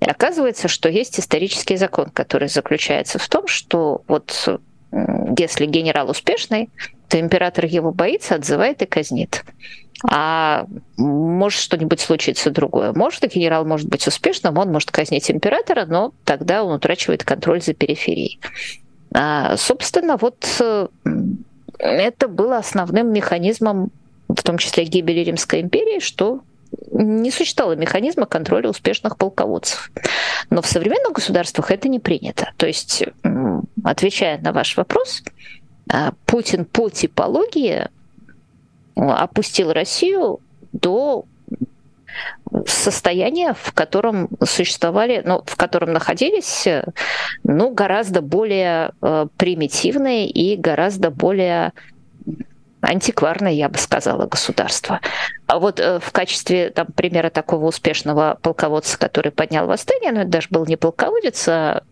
И 0.00 0.04
оказывается, 0.04 0.68
что 0.68 0.88
есть 0.88 1.18
исторический 1.18 1.76
закон, 1.76 2.10
который 2.10 2.48
заключается 2.48 3.18
в 3.18 3.28
том, 3.28 3.46
что 3.46 4.02
вот 4.08 4.60
если 5.38 5.66
генерал 5.66 6.10
успешный, 6.10 6.70
то 7.08 7.18
император 7.18 7.66
его 7.66 7.92
боится, 7.92 8.34
отзывает 8.34 8.82
и 8.82 8.86
казнит. 8.86 9.44
А 10.08 10.66
может 10.96 11.60
что-нибудь 11.60 12.00
случиться 12.00 12.50
другое. 12.50 12.92
Может, 12.92 13.24
и 13.24 13.28
генерал 13.28 13.64
может 13.64 13.88
быть 13.88 14.06
успешным, 14.06 14.58
он 14.58 14.70
может 14.70 14.90
казнить 14.90 15.30
императора, 15.30 15.86
но 15.86 16.12
тогда 16.24 16.62
он 16.62 16.72
утрачивает 16.72 17.24
контроль 17.24 17.62
за 17.62 17.72
периферией. 17.72 18.38
А, 19.14 19.56
собственно, 19.56 20.18
вот 20.18 20.46
э, 20.60 20.88
это 21.78 22.28
было 22.28 22.58
основным 22.58 23.12
механизмом 23.12 23.90
в 24.36 24.42
том 24.42 24.58
числе 24.58 24.84
гибели 24.84 25.20
Римской 25.20 25.60
империи, 25.60 26.00
что 26.00 26.42
не 26.92 27.30
существовало 27.30 27.76
механизма 27.76 28.26
контроля 28.26 28.68
успешных 28.68 29.16
полководцев. 29.16 29.90
Но 30.50 30.62
в 30.62 30.66
современных 30.66 31.12
государствах 31.12 31.70
это 31.70 31.88
не 31.88 32.00
принято. 32.00 32.52
То 32.56 32.66
есть, 32.66 33.04
отвечая 33.84 34.38
на 34.38 34.52
ваш 34.52 34.76
вопрос, 34.76 35.22
а, 35.90 36.12
Путин 36.26 36.64
по 36.64 36.88
типологии 36.90 37.88
опустил 38.96 39.72
Россию 39.72 40.40
до 40.72 41.24
состояния, 42.66 43.54
в 43.54 43.72
котором 43.72 44.30
существовали, 44.42 45.22
ну, 45.24 45.42
в 45.44 45.56
котором 45.56 45.92
находились, 45.92 46.66
ну, 47.44 47.70
гораздо 47.70 48.22
более 48.22 48.92
э, 49.02 49.26
примитивные 49.36 50.28
и 50.28 50.56
гораздо 50.56 51.10
более 51.10 51.72
антикварное, 52.86 53.52
я 53.52 53.68
бы 53.68 53.78
сказала, 53.78 54.26
государство. 54.26 55.00
А 55.46 55.58
вот 55.58 55.80
э, 55.80 55.98
в 55.98 56.12
качестве 56.12 56.70
там, 56.70 56.86
примера 56.86 57.30
такого 57.30 57.66
успешного 57.66 58.38
полководца, 58.40 58.98
который 58.98 59.32
поднял 59.32 59.66
восстание, 59.66 60.12
ну 60.12 60.20
это 60.20 60.30
даже 60.30 60.48
был 60.50 60.64
не 60.66 60.76
полководец, 60.76 61.48
а 61.48 61.82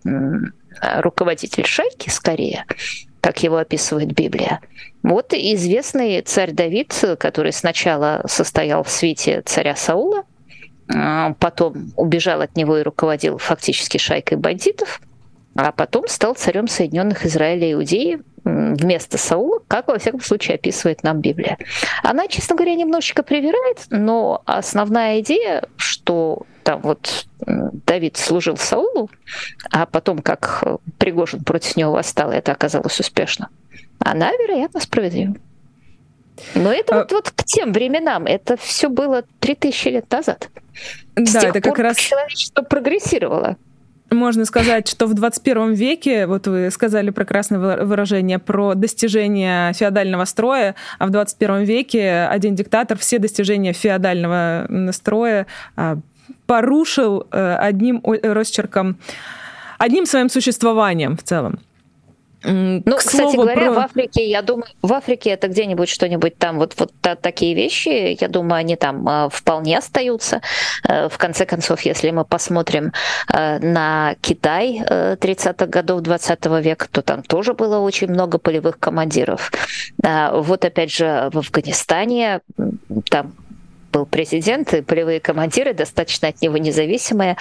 руководитель 0.97 1.67
шайки 1.67 2.09
скорее, 2.09 2.65
как 3.21 3.43
его 3.43 3.57
описывает 3.57 4.13
Библия. 4.13 4.61
Вот 5.03 5.33
известный 5.33 6.21
царь 6.23 6.53
Давид, 6.53 6.95
который 7.19 7.53
сначала 7.53 8.23
состоял 8.27 8.83
в 8.83 8.91
свите 8.91 9.43
царя 9.45 9.77
Саула, 9.77 10.25
а 10.93 11.35
потом 11.35 11.93
убежал 11.97 12.41
от 12.41 12.57
него 12.57 12.79
и 12.79 12.83
руководил 12.83 13.39
фактически 13.39 13.99
шайкой 13.99 14.39
бандитов, 14.39 15.01
а 15.57 15.73
потом 15.73 16.09
стал 16.09 16.35
царем 16.35 16.69
Соединенных 16.69 17.25
Израиля 17.25 17.69
и 17.69 17.73
Иудеи, 17.75 18.21
вместо 18.45 19.19
Саула, 19.19 19.61
как, 19.69 19.89
во 19.89 19.99
всяком 19.99 20.21
случае, 20.21 20.57
описывает 20.57 21.03
нам 21.03 21.21
Библия. 21.21 21.59
Она, 22.03 22.29
честно 22.29 22.57
говоря, 22.57 22.75
немножечко 22.75 23.23
привирает, 23.23 23.87
но 23.91 24.43
основная 24.45 25.21
идея, 25.21 25.65
что 25.77 26.43
там 26.63 26.81
вот 26.81 27.27
Давид 27.47 28.17
служил 28.17 28.57
Саулу, 28.57 29.11
а 29.71 29.87
потом, 29.87 30.19
как 30.19 30.65
Пригожин 30.99 31.45
против 31.45 31.77
него 31.77 31.93
восстал, 31.93 32.31
это 32.31 32.53
оказалось 32.53 32.99
успешно, 33.01 33.49
она, 33.99 34.31
вероятно, 34.33 34.81
справедлива. 34.81 35.37
Но 36.55 36.73
это 36.73 36.95
а... 36.95 36.99
вот, 37.01 37.13
вот 37.13 37.31
к 37.31 37.45
тем 37.45 37.73
временам, 37.73 38.27
это 38.27 38.57
все 38.57 38.89
было 38.89 39.25
3000 39.41 39.89
лет 39.89 40.11
назад. 40.11 40.49
Да, 41.15 41.25
С 41.25 41.33
тех 41.33 41.57
это 41.57 41.69
пор, 41.69 41.77
как 41.77 41.79
раз... 41.79 41.97
человечество 41.97 42.63
прогрессировало. 42.63 43.57
Можно 44.15 44.45
сказать, 44.45 44.89
что 44.89 45.07
в 45.07 45.15
21 45.15 45.73
веке, 45.73 46.27
вот 46.27 46.47
вы 46.47 46.71
сказали 46.71 47.11
прекрасное 47.11 47.85
выражение 47.85 48.39
про 48.39 48.75
достижение 48.75 49.73
феодального 49.73 50.25
строя, 50.25 50.75
а 50.99 51.07
в 51.07 51.11
21 51.11 51.65
веке 51.65 52.29
один 52.31 52.55
диктатор 52.55 52.97
все 52.99 53.19
достижения 53.19 53.73
феодального 53.73 54.67
строя 54.93 55.47
а, 55.77 55.99
порушил 56.47 57.27
э, 57.31 57.57
одним 57.57 58.03
росчерком, 58.05 58.97
одним 59.79 60.07
своим 60.07 60.29
существованием 60.29 61.17
в 61.17 61.23
целом. 61.23 61.59
Ну, 62.45 62.83
К 62.85 62.99
кстати 62.99 63.37
говоря, 63.37 63.67
про... 63.67 63.73
в 63.73 63.79
Африке, 63.79 64.29
я 64.29 64.43
думаю, 64.43 64.67
в 64.83 64.93
Африке 64.93 65.31
это 65.31 65.49
где-нибудь 65.49 65.89
что-нибудь 65.89 66.37
там, 66.37 66.59
вот, 66.59 66.75
вот 66.79 66.93
такие 67.21 67.55
вещи, 67.55 68.17
я 68.21 68.29
думаю, 68.29 68.61
они 68.61 68.77
там 68.77 69.09
э, 69.09 69.29
вполне 69.31 69.79
остаются. 69.79 70.43
Э, 70.87 71.09
в 71.09 71.17
конце 71.17 71.47
концов, 71.47 71.81
если 71.83 72.11
мы 72.11 72.25
посмотрим 72.25 72.93
э, 73.33 73.59
на 73.61 74.15
Китай 74.21 74.83
30-х 74.85 75.67
годов 75.67 76.03
20 76.03 76.47
века, 76.63 76.87
то 76.91 77.03
там 77.03 77.23
тоже 77.23 77.55
было 77.55 77.79
очень 77.79 78.09
много 78.09 78.39
полевых 78.39 78.79
командиров. 78.79 79.51
Вот 80.03 80.65
опять 80.65 80.93
же 80.93 81.31
в 81.33 81.39
Афганистане 81.39 82.41
там 83.11 83.35
был 83.95 84.07
президент, 84.07 84.75
и 84.75 84.83
полевые 84.83 85.21
командиры 85.21 85.73
достаточно 85.73 86.29
от 86.29 86.43
него 86.43 86.59
независимые. 86.59 87.37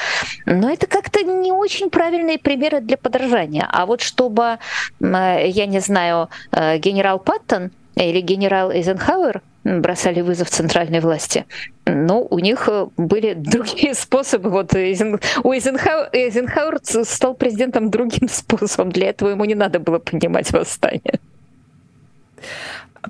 Но 0.45 0.69
это 0.69 0.86
как-то 0.86 1.24
не 1.24 1.51
очень 1.51 1.89
правильные 1.89 2.38
примеры 2.38 2.79
для 2.79 2.98
подражания. 2.98 3.67
А 3.72 3.86
вот 3.86 4.01
чтобы, 4.01 4.60
я 5.00 5.65
не 5.65 5.79
знаю, 5.79 6.29
э, 6.51 6.77
генерал 6.77 7.19
Паттон 7.19 7.72
или 7.95 8.22
генерал 8.22 8.72
Эйзенхауэр 8.72 9.41
бросали 9.63 10.22
вызов 10.22 10.50
центральной 10.50 11.00
власти. 11.00 11.45
Но 11.86 12.22
у 12.22 12.39
них 12.39 12.69
э, 12.69 12.88
были 12.98 13.33
другие 13.38 13.95
способы. 13.95 14.50
Вот 14.50 14.74
у 14.74 14.77
Эйзенхау... 14.77 16.07
Эйзенхауэр 16.12 16.79
стал 16.83 17.33
президентом 17.33 17.89
другим 17.89 18.27
способом. 18.29 18.91
Для 18.91 19.10
этого 19.10 19.29
ему 19.29 19.45
не 19.45 19.55
надо 19.55 19.79
было 19.79 20.00
поднимать 20.00 20.51
восстание 20.51 21.19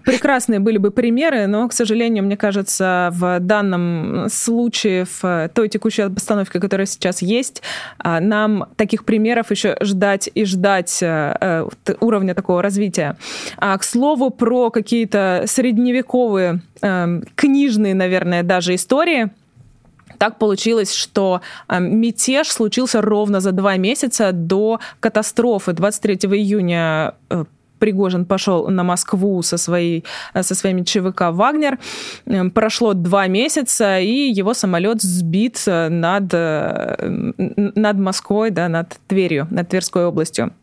прекрасные 0.04 0.60
были 0.60 0.78
бы 0.78 0.92
примеры, 0.92 1.48
но, 1.48 1.68
к 1.68 1.74
сожалению, 1.74 2.24
мне 2.24 2.38
кажется, 2.38 3.10
в 3.14 3.40
данном 3.40 4.30
случае, 4.30 5.06
в 5.22 5.50
той 5.54 5.70
текущей 5.70 6.04
обстановке, 6.04 6.60
которая 6.60 6.88
сейчас 6.88 7.22
есть, 7.22 7.62
а, 8.00 8.20
нам 8.20 8.68
таких 8.76 9.06
примеров 9.06 9.52
еще 9.52 9.78
ждать 9.82 10.30
и 10.34 10.46
ждать 10.46 11.00
э, 11.02 11.36
э, 11.40 11.68
уровня 12.00 12.34
такого 12.34 12.62
развития. 12.62 13.18
А, 13.58 13.78
к 13.78 13.84
слову, 13.84 14.30
про 14.30 14.70
какие-то 14.70 15.44
средневековые, 15.48 16.62
эм, 16.82 17.24
книжные, 17.36 17.94
наверное, 17.94 18.44
даже 18.44 18.76
истории, 18.76 19.30
так 20.18 20.38
получилось, 20.38 20.94
что 20.94 21.42
эм, 21.68 22.00
мятеж 22.00 22.50
случился 22.50 23.02
ровно 23.02 23.40
за 23.40 23.52
два 23.52 23.78
месяца 23.78 24.32
до 24.32 24.80
катастрофы 25.00 25.74
23 25.74 26.16
июня 26.38 27.16
э, 27.30 27.46
Пригожин 27.84 28.24
пошел 28.24 28.70
на 28.70 28.84
Москву 28.86 29.42
со, 29.42 29.58
своей, 29.58 30.06
со 30.40 30.56
своими 30.56 30.84
ЧВК 30.84 31.32
«Вагнер». 31.32 31.80
Эм, 32.26 32.50
прошло 32.50 32.94
два 32.94 33.28
месяца, 33.28 34.00
и 34.00 34.32
его 34.32 34.54
самолет 34.54 35.02
сбит 35.02 35.62
над, 35.68 36.34
э, 36.34 36.96
над 37.76 37.98
Москвой, 37.98 38.52
да, 38.52 38.70
над 38.70 38.96
Тверью, 39.08 39.50
над 39.52 39.68
Тверской 39.68 40.06
областью. 40.06 40.54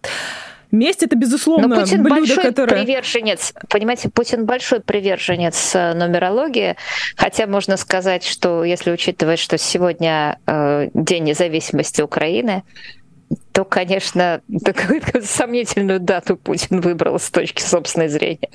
Месть 0.71 1.03
это 1.03 1.15
безусловно 1.15 1.69
Но 1.69 1.81
Путин 1.81 2.03
блюдо, 2.03 2.21
большой 2.21 2.45
которое... 2.45 2.85
приверженец, 2.85 3.53
понимаете, 3.69 4.09
Путин 4.09 4.47
большой 4.47 4.81
приверженец 4.81 5.75
э, 5.75 5.93
нумерологии, 5.93 6.77
хотя 7.17 7.47
можно 7.47 7.77
сказать, 7.77 8.25
что 8.25 8.65
если 8.65 8.93
учитывать, 8.93 9.41
что 9.41 9.59
сегодня 9.59 10.39
э, 10.47 10.89
День 10.95 11.25
независимости 11.25 12.01
Украины, 12.01 12.63
то, 13.53 13.65
конечно, 13.65 14.41
какую-то 14.65 15.23
сомнительную 15.23 16.01
дату 16.01 16.37
Путин 16.37 16.81
выбрал 16.81 17.19
с 17.19 17.31
точки 17.31 17.63
собственной 17.63 18.09
зрения. 18.09 18.51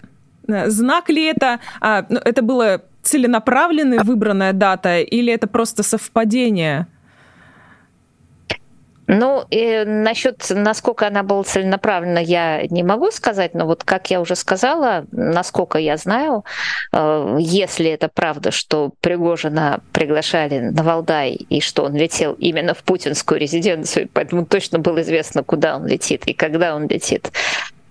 Знак 0.48 1.10
ли 1.10 1.26
это? 1.26 1.60
А, 1.82 2.06
ну, 2.10 2.20
это 2.24 2.42
была 2.42 2.82
целенаправленная 3.02 4.04
выбранная 4.04 4.54
дата 4.54 5.00
или 5.00 5.32
это 5.32 5.48
просто 5.48 5.84
совпадение? 5.84 6.88
Ну, 9.08 9.46
и 9.52 9.84
насчет, 9.86 10.44
насколько 10.50 11.06
она 11.06 11.22
была 11.22 11.44
целенаправлена, 11.44 12.18
я 12.20 12.66
не 12.68 12.82
могу 12.82 13.12
сказать, 13.12 13.54
но 13.54 13.68
вот, 13.68 13.84
как 13.84 14.10
я 14.10 14.20
уже 14.20 14.36
сказала, 14.36 15.06
насколько 15.12 15.78
я 15.78 15.98
знаю, 15.98 16.44
э, 16.92 17.38
если 17.40 17.92
это 17.92 18.10
правда, 18.10 18.50
что 18.50 18.94
Пригожина 19.02 19.82
приглашали 19.94 20.60
на 20.60 20.82
Валдай, 20.82 21.34
и 21.34 21.62
что 21.62 21.84
он 21.84 21.96
летел 21.96 22.34
именно 22.34 22.74
в 22.74 22.84
путинскую 22.84 23.40
резиденцию, 23.40 24.10
поэтому 24.12 24.46
точно 24.46 24.80
было 24.80 25.02
известно, 25.02 25.44
куда 25.44 25.76
он 25.76 25.86
летит 25.86 26.26
и 26.26 26.34
когда 26.34 26.76
он 26.76 26.88
летит, 26.88 27.32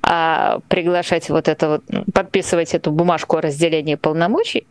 а 0.03 0.59
приглашать 0.69 1.31
вот 1.31 1.47
это 1.47 1.69
вот, 1.69 1.85
подписывать 2.13 2.75
эту 2.75 2.91
бумажку 2.91 3.37
о 3.37 3.41
разделении 3.41 3.95
полномочий, 3.95 4.67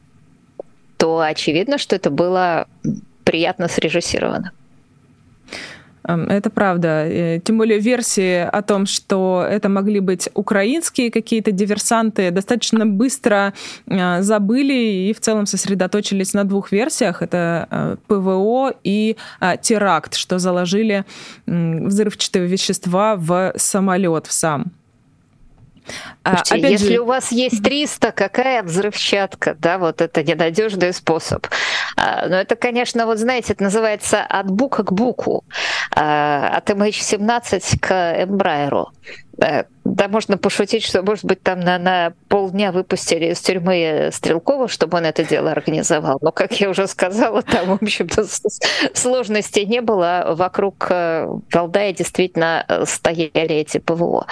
то 0.97 1.19
очевидно, 1.19 1.77
что 1.77 1.95
это 1.95 2.09
было 2.09 2.67
приятно 3.23 3.69
срежиссировано. 3.69 4.51
Эм, 6.07 6.23
это 6.23 6.49
правда. 6.49 7.05
Э, 7.05 7.39
тем 7.43 7.57
более 7.57 7.79
версии 7.79 8.39
о 8.39 8.61
том, 8.61 8.85
что 8.85 9.45
это 9.49 9.69
могли 9.69 9.99
быть 9.99 10.29
украинские 10.33 11.11
какие-то 11.11 11.51
диверсанты, 11.51 12.31
достаточно 12.31 12.85
быстро 12.85 13.53
э, 13.87 14.21
забыли 14.21 15.09
и 15.09 15.13
в 15.13 15.19
целом 15.19 15.45
сосредоточились 15.45 16.33
на 16.33 16.43
двух 16.43 16.71
версиях. 16.71 17.21
Это 17.21 17.67
э, 17.69 17.95
ПВО 18.07 18.73
и 18.83 19.15
теракт, 19.61 20.15
что 20.15 20.39
заложили 20.39 21.05
взрывчатые 21.45 22.47
вещества 22.47 23.15
в 23.15 23.53
самолет 23.55 24.27
в 24.27 24.33
сам. 24.33 24.71
А, 26.23 26.37
Слушайте, 26.37 26.67
Опять 26.67 26.71
если 26.81 26.95
же... 26.95 27.01
у 27.01 27.05
вас 27.05 27.31
есть 27.31 27.63
300, 27.63 28.11
какая 28.11 28.63
взрывчатка, 28.63 29.55
да, 29.59 29.77
вот 29.77 30.01
это 30.01 30.23
ненадежный 30.23 30.93
способ. 30.93 31.47
А, 31.95 32.27
но 32.27 32.35
это, 32.35 32.55
конечно, 32.55 33.05
вот 33.05 33.17
знаете, 33.17 33.53
это 33.53 33.63
называется 33.63 34.21
от 34.21 34.49
бука 34.49 34.83
к 34.83 34.91
буку, 34.91 35.43
а, 35.95 36.49
от 36.49 36.69
MH17 36.69 37.79
к 37.79 38.23
Эмбрайеру. 38.23 38.89
Да, 39.37 40.07
можно 40.07 40.37
пошутить, 40.37 40.83
что, 40.83 41.01
может 41.01 41.25
быть, 41.25 41.41
там 41.41 41.59
на, 41.59 41.77
на 41.77 42.13
полдня 42.29 42.71
выпустили 42.71 43.31
из 43.31 43.41
тюрьмы 43.41 44.09
Стрелкова, 44.13 44.67
чтобы 44.67 44.97
он 44.97 45.05
это 45.05 45.23
дело 45.23 45.51
организовал. 45.51 46.19
Но, 46.21 46.31
как 46.31 46.53
я 46.59 46.69
уже 46.69 46.87
сказала, 46.87 47.41
там, 47.41 47.77
в 47.77 47.83
общем-то, 47.83 48.25
сложностей 48.93 49.65
не 49.65 49.81
было. 49.81 50.33
Вокруг 50.37 50.87
э, 50.89 51.27
Валдая 51.51 51.93
действительно 51.93 52.63
э, 52.67 52.85
стояли 52.85 53.55
эти 53.55 53.79
ПВО. 53.79 54.27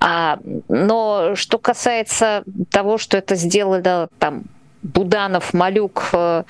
А, 0.00 0.38
но 0.68 1.34
что 1.34 1.58
касается 1.58 2.42
того, 2.70 2.98
что 2.98 3.18
это 3.18 3.34
сделали 3.34 4.08
там 4.18 4.44
Буданов, 4.82 5.52
Малюк, 5.52 6.08
э, 6.12 6.44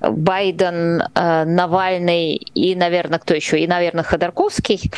Байден, 0.00 1.02
э, 1.14 1.44
Навальный 1.44 2.34
и, 2.34 2.74
наверное, 2.74 3.18
кто 3.18 3.34
еще? 3.34 3.60
И, 3.60 3.66
наверное, 3.66 4.04
Ходорковский. 4.04 4.90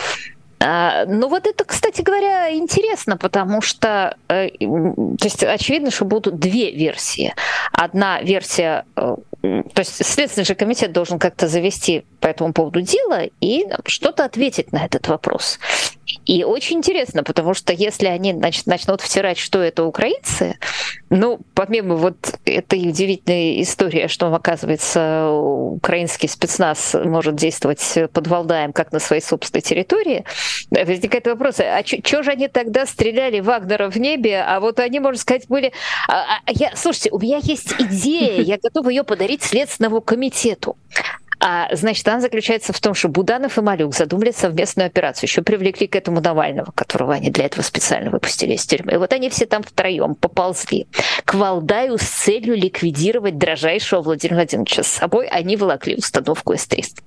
А, 0.60 1.04
ну 1.06 1.28
вот 1.28 1.46
это, 1.46 1.64
кстати 1.64 2.02
говоря, 2.02 2.54
интересно, 2.54 3.16
потому 3.16 3.60
что, 3.60 4.16
э, 4.28 4.50
то 4.50 5.24
есть 5.24 5.42
очевидно, 5.42 5.90
что 5.90 6.04
будут 6.04 6.38
две 6.38 6.70
версии. 6.70 7.34
Одна 7.72 8.22
версия, 8.22 8.84
то 8.96 9.18
есть 9.76 10.04
Следственный 10.04 10.46
же 10.46 10.54
комитет 10.54 10.92
должен 10.92 11.18
как-то 11.18 11.46
завести 11.48 12.04
по 12.20 12.28
этому 12.28 12.52
поводу 12.52 12.80
дело 12.80 13.22
и 13.40 13.66
что-то 13.86 14.24
ответить 14.24 14.72
на 14.72 14.84
этот 14.84 15.08
вопрос. 15.08 15.58
И 16.24 16.44
очень 16.44 16.78
интересно, 16.78 17.24
потому 17.24 17.54
что 17.54 17.72
если 17.72 18.06
они 18.06 18.32
значит, 18.32 18.66
начнут 18.66 19.00
втирать, 19.00 19.38
что 19.38 19.60
это 19.60 19.84
украинцы, 19.84 20.58
ну, 21.10 21.40
помимо 21.54 21.96
вот 21.96 22.16
этой 22.44 22.88
удивительной 22.88 23.62
истории, 23.62 24.06
что, 24.06 24.32
оказывается, 24.32 25.28
украинский 25.28 26.28
спецназ 26.28 26.94
может 26.94 27.36
действовать 27.36 27.98
под 28.12 28.26
Валдаем 28.28 28.72
как 28.72 28.92
на 28.92 28.98
своей 28.98 29.22
собственной 29.22 29.62
территории, 29.62 30.24
возникает 30.70 31.26
вопрос, 31.26 31.60
а 31.60 31.82
что 31.84 32.22
же 32.22 32.30
они 32.30 32.48
тогда 32.48 32.86
стреляли 32.86 33.40
Вагнера 33.40 33.90
в 33.90 33.96
небе, 33.96 34.40
а 34.40 34.60
вот 34.60 34.78
они, 34.80 35.00
можно 35.00 35.18
сказать, 35.18 35.46
были... 35.48 35.72
А, 36.08 36.38
а, 36.44 36.52
я, 36.52 36.72
слушайте, 36.76 37.10
у 37.10 37.18
меня 37.18 37.38
есть 37.42 37.74
идея, 37.78 38.42
я 38.42 38.58
готова 38.58 38.90
ее 38.90 39.04
подарить 39.04 39.42
Следственному 39.42 40.00
комитету. 40.00 40.76
А, 41.38 41.68
значит, 41.74 42.06
она 42.08 42.20
заключается 42.20 42.72
в 42.72 42.80
том, 42.80 42.94
что 42.94 43.08
Буданов 43.08 43.58
и 43.58 43.60
Малюк 43.60 43.94
задумали 43.94 44.30
совместную 44.30 44.86
операцию, 44.86 45.28
еще 45.28 45.42
привлекли 45.42 45.86
к 45.86 45.94
этому 45.94 46.20
Навального, 46.20 46.72
которого 46.74 47.12
они 47.12 47.30
для 47.30 47.44
этого 47.44 47.62
специально 47.62 48.10
выпустили 48.10 48.54
из 48.54 48.64
тюрьмы. 48.64 48.92
И 48.92 48.96
вот 48.96 49.12
они 49.12 49.28
все 49.28 49.44
там 49.46 49.62
втроем 49.62 50.14
поползли 50.14 50.86
к 51.24 51.34
Валдаю 51.34 51.98
с 51.98 52.02
целью 52.02 52.56
ликвидировать 52.56 53.36
дрожайшего 53.36 54.00
Владимира 54.00 54.36
Владимировича. 54.36 54.82
С 54.82 54.88
собой 54.88 55.26
они 55.26 55.56
волокли 55.56 55.96
установку 55.96 56.54
С-300. 56.54 57.02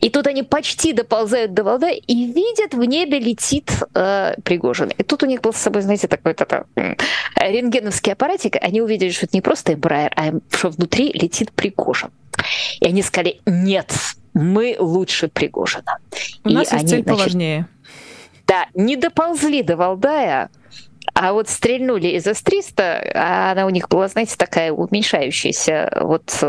И 0.00 0.10
тут 0.10 0.26
они 0.26 0.42
почти 0.42 0.92
доползают 0.92 1.54
до 1.54 1.62
Валдая 1.62 1.94
и 1.94 2.32
видят, 2.32 2.74
в 2.74 2.82
небе 2.82 3.18
летит 3.18 3.70
э, 3.94 4.34
Пригожин. 4.42 4.90
И 4.96 5.02
тут 5.02 5.22
у 5.22 5.26
них 5.26 5.40
был 5.40 5.52
с 5.52 5.58
собой, 5.58 5.82
знаете, 5.82 6.08
такой 6.08 6.32
это, 6.32 6.64
рентгеновский 7.36 8.12
аппаратик. 8.12 8.56
Они 8.60 8.80
увидели, 8.80 9.10
что 9.10 9.26
это 9.26 9.36
не 9.36 9.42
просто 9.42 9.74
Эмбрайер, 9.74 10.12
а 10.16 10.32
что 10.50 10.70
внутри 10.70 11.12
летит 11.12 11.52
Пригожин. 11.52 12.10
И 12.80 12.86
они 12.86 13.02
сказали, 13.02 13.40
нет, 13.46 13.92
мы 14.34 14.76
лучше 14.78 15.28
Пригожина. 15.28 15.98
У 16.44 16.48
и 16.48 16.54
нас 16.54 16.72
есть 16.72 16.72
они, 16.72 16.88
цель 16.88 17.02
значит, 17.02 17.18
поважнее. 17.18 17.68
Да, 18.46 18.66
не 18.74 18.96
доползли 18.96 19.62
до 19.62 19.76
Валдая, 19.76 20.50
а 21.14 21.32
вот 21.32 21.48
стрельнули 21.48 22.08
из 22.08 22.26
С-300, 22.26 23.12
а 23.14 23.52
она 23.52 23.66
у 23.66 23.70
них 23.70 23.88
была, 23.88 24.08
знаете, 24.08 24.36
такая 24.36 24.72
уменьшающаяся. 24.72 25.92
Вот 26.02 26.42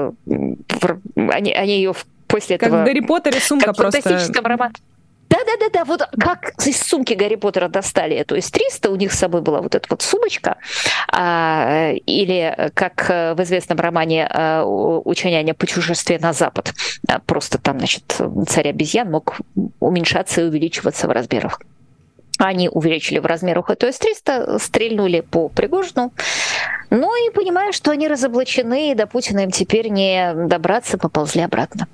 они, 1.16 1.52
они 1.54 1.76
ее 1.78 1.94
после 2.28 2.58
как 2.58 2.70
этого... 2.70 2.84
Как 2.84 2.88
в 2.90 2.94
Гарри 2.94 3.06
Поттере 3.06 3.40
сумка 3.40 3.68
как 3.68 3.76
просто... 3.78 4.00
в 4.00 4.04
фантастическом 4.04 4.46
романе. 4.46 4.74
Да-да-да-да, 5.34 5.84
вот 5.86 6.08
как 6.20 6.54
из 6.64 6.80
сумки 6.80 7.14
Гарри 7.14 7.36
Поттера 7.36 7.68
достали 7.68 8.16
эту 8.16 8.36
из 8.36 8.52
300, 8.52 8.92
у 8.92 8.96
них 8.96 9.12
с 9.12 9.18
собой 9.18 9.42
была 9.42 9.62
вот 9.62 9.74
эта 9.74 9.88
вот 9.90 10.04
сумочка, 10.04 10.58
а, 11.12 11.92
или 12.06 12.72
как 12.76 13.10
в 13.10 13.42
известном 13.42 13.80
романе 13.80 14.28
а, 14.30 14.64
«Учение 14.64 15.56
путешествия 15.56 16.20
на 16.20 16.34
запад», 16.34 16.74
а, 17.08 17.18
просто 17.18 17.58
там, 17.58 17.80
значит, 17.80 18.04
царь 18.48 18.70
обезьян 18.70 19.10
мог 19.10 19.38
уменьшаться 19.80 20.42
и 20.42 20.44
увеличиваться 20.44 21.08
в 21.08 21.12
размерах. 21.12 21.60
Они 22.38 22.70
увеличили 22.70 23.18
в 23.18 23.26
размерах 23.26 23.72
эту 23.72 23.88
С-300, 23.88 24.60
стрельнули 24.60 25.22
по 25.22 25.50
Пригожину, 25.50 26.14
ну 26.92 27.10
и 27.28 27.34
понимая, 27.34 27.72
что 27.72 27.90
они 27.90 28.08
разоблачены, 28.08 28.92
и 28.92 28.96
до 28.96 29.08
Путина 29.08 29.40
им 29.40 29.52
теперь 29.52 29.88
не 29.88 30.32
добраться, 30.36 31.00
поползли 31.00 31.42
обратно. 31.42 31.88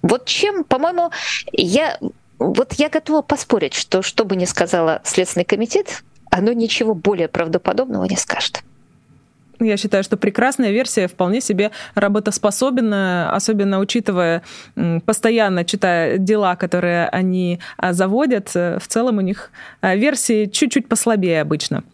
Вот 0.00 0.24
чем, 0.24 0.64
по-моему, 0.64 1.10
я 1.52 1.98
вот 2.38 2.74
я 2.74 2.88
готова 2.88 3.22
поспорить, 3.22 3.74
что 3.74 4.02
что 4.02 4.24
бы 4.24 4.36
ни 4.36 4.44
сказала 4.44 5.00
Следственный 5.04 5.44
комитет, 5.44 6.02
оно 6.30 6.52
ничего 6.52 6.94
более 6.94 7.28
правдоподобного 7.28 8.04
не 8.04 8.16
скажет. 8.16 8.62
Я 9.58 9.78
считаю, 9.78 10.04
что 10.04 10.18
прекрасная 10.18 10.70
версия 10.70 11.08
вполне 11.08 11.40
себе 11.40 11.70
работоспособна, 11.94 13.34
особенно 13.34 13.78
учитывая, 13.78 14.42
постоянно 15.06 15.64
читая 15.64 16.18
дела, 16.18 16.56
которые 16.56 17.08
они 17.08 17.60
а, 17.78 17.94
заводят, 17.94 18.54
в 18.54 18.82
целом 18.86 19.16
у 19.16 19.22
них 19.22 19.50
а, 19.80 19.96
версии 19.96 20.44
чуть-чуть 20.44 20.88
послабее 20.88 21.40
обычно. 21.40 21.84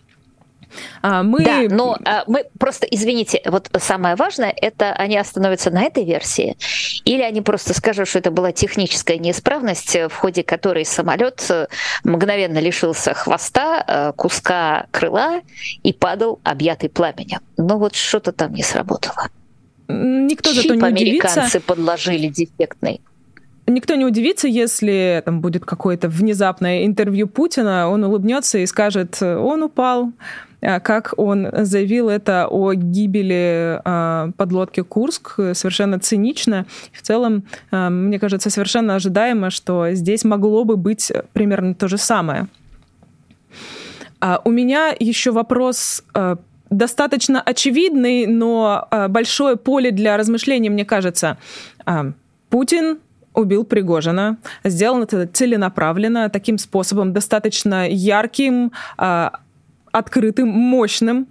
А, 1.03 1.23
мы... 1.23 1.45
Да, 1.45 1.63
но 1.69 1.97
а, 2.05 2.25
мы 2.27 2.45
просто, 2.59 2.87
извините, 2.87 3.41
вот 3.47 3.71
самое 3.79 4.17
важное, 4.17 4.55
это 4.57 4.93
они 4.93 5.17
остановятся 5.17 5.71
на 5.71 5.83
этой 5.83 6.05
версии, 6.05 6.57
или 7.05 7.23
они 7.23 7.41
просто 7.41 7.75
скажут, 7.75 8.09
что 8.09 8.19
это 8.19 8.31
была 8.31 8.53
техническая 8.53 9.19
неисправность, 9.19 9.95
в 9.95 10.15
ходе 10.15 10.43
которой 10.43 10.85
самолет 10.85 11.45
э, 11.51 11.67
мгновенно 12.05 12.59
лишился 12.59 13.15
хвоста, 13.15 13.85
э, 13.87 14.13
куска 14.17 14.87
крыла 14.91 15.41
и 15.83 15.93
падал, 15.93 16.41
объятый 16.45 16.91
пламенем. 16.91 17.41
Но 17.57 17.79
вот 17.79 17.95
что-то 17.95 18.33
там 18.33 18.53
не 18.55 18.63
сработало. 18.63 19.29
Никто 19.89 20.53
Чип 20.53 20.63
зато 20.63 20.75
не 20.75 20.87
американцы 20.87 21.39
удивится. 21.39 21.61
подложили 21.61 22.29
дефектный. 22.29 23.01
Никто 23.67 23.95
не 23.95 24.05
удивится, 24.05 24.49
если 24.49 25.23
там 25.25 25.41
будет 25.41 25.65
какое-то 25.65 26.09
внезапное 26.09 26.85
интервью 26.85 27.29
Путина, 27.29 27.89
он 27.89 28.03
улыбнется 28.05 28.59
и 28.59 28.67
скажет, 28.67 29.23
он 29.23 29.63
упал, 29.63 30.13
как 30.63 31.15
он 31.17 31.49
заявил 31.53 32.09
это 32.09 32.47
о 32.49 32.73
гибели 32.73 33.81
а, 33.85 34.31
подлодки 34.37 34.83
«Курск» 34.83 35.35
совершенно 35.55 35.99
цинично. 35.99 36.67
В 36.93 37.03
целом, 37.03 37.45
а, 37.71 37.91
мне 37.91 38.21
кажется, 38.21 38.49
совершенно 38.49 38.95
ожидаемо, 38.95 39.51
что 39.51 39.93
здесь 39.93 40.25
могло 40.25 40.65
бы 40.65 40.77
быть 40.77 41.13
примерно 41.33 41.75
то 41.75 41.89
же 41.89 41.99
самое. 41.99 42.47
У 44.45 44.51
меня 44.51 44.95
еще 45.01 45.33
вопрос 45.33 46.05
достаточно 46.71 47.43
очевидный, 47.43 48.27
но 48.27 48.87
большое 49.09 49.57
поле 49.57 49.91
для 49.91 50.17
размышлений, 50.17 50.71
мне 50.71 50.85
кажется. 50.85 51.39
Путин 52.49 52.99
убил 53.35 53.65
Пригожина, 53.65 54.37
сделал 54.63 55.03
это 55.03 55.27
целенаправленно, 55.27 56.29
таким 56.29 56.59
способом, 56.59 57.13
достаточно 57.13 57.89
ярким, 57.89 58.73
открытым, 59.93 60.49
мощным. 60.49 61.29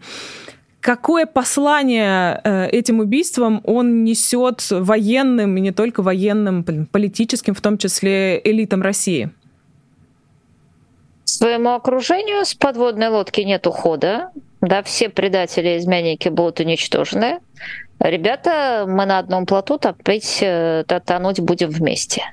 Какое 0.80 1.28
послание 1.28 2.42
э, 2.44 2.68
этим 2.70 3.00
убийством 3.00 3.62
он 3.66 4.04
несет 4.04 4.66
военным, 4.72 5.58
и 5.58 5.62
не 5.62 5.72
только 5.72 6.02
военным, 6.02 6.64
политическим, 6.92 7.54
в 7.54 7.62
том 7.62 7.78
числе 7.78 8.42
элитам 8.44 8.82
России? 8.82 9.30
Своему 11.24 11.70
окружению 11.70 12.46
с 12.46 12.56
подводной 12.56 13.10
лодки 13.10 13.42
нет 13.42 13.68
ухода. 13.68 14.32
Да, 14.62 14.84
все 14.84 15.10
предатели 15.10 15.70
и 15.70 15.78
изменники 15.78 16.30
будут 16.30 16.60
уничтожены. 16.60 17.40
Ребята, 18.00 18.86
мы 18.88 19.06
на 19.06 19.20
одном 19.20 19.46
плоту 19.46 19.80
э, 19.80 20.84
тонуть 21.06 21.40
будем 21.40 21.70
вместе. 21.70 22.24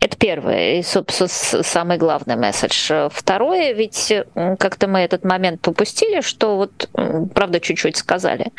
Это 0.00 0.16
первое, 0.16 0.78
и, 0.78 0.82
собственно, 0.82 1.28
самый 1.28 1.96
главный 1.96 2.36
месседж. 2.36 3.08
Второе, 3.10 3.72
ведь 3.72 4.12
как-то 4.58 4.86
мы 4.86 5.00
этот 5.00 5.24
момент 5.24 5.66
упустили, 5.66 6.20
что 6.20 6.56
вот, 6.56 6.88
правда, 7.34 7.60
чуть-чуть 7.60 7.96
сказали, 7.96 8.52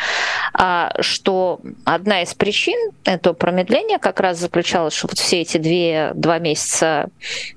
а, 0.54 0.92
что 1.00 1.60
одна 1.86 2.24
из 2.24 2.34
причин 2.34 2.92
этого 3.06 3.34
промедления 3.34 4.00
как 4.00 4.20
раз 4.20 4.40
заключалась, 4.40 4.94
что 4.94 5.08
вот 5.08 5.20
все 5.20 5.42
эти 5.42 5.58
две, 5.58 6.12
два 6.16 6.40
месяца, 6.40 7.10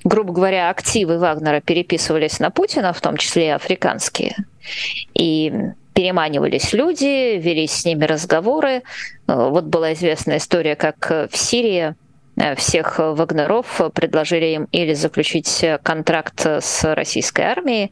грубо 0.05 0.33
говоря, 0.33 0.71
активы 0.71 1.19
Вагнера 1.19 1.61
переписывались 1.61 2.39
на 2.39 2.51
Путина, 2.51 2.93
в 2.93 3.01
том 3.01 3.17
числе 3.17 3.47
и 3.47 3.51
африканские. 3.51 4.37
И 5.15 5.53
переманивались 5.95 6.73
люди, 6.73 7.39
велись 7.39 7.73
с 7.73 7.85
ними 7.85 8.05
разговоры. 8.05 8.83
Вот 9.27 9.65
была 9.65 9.95
известная 9.95 10.37
история, 10.37 10.77
как 10.77 11.29
в 11.31 11.37
Сирии 11.37 11.81
Э, 11.81 12.00
всех 12.57 12.99
вагнеров, 12.99 13.81
предложили 13.95 14.47
им 14.47 14.65
или 14.73 14.95
заключить 14.95 15.65
контракт 15.83 16.47
с 16.47 16.95
российской 16.95 17.43
армией, 17.43 17.91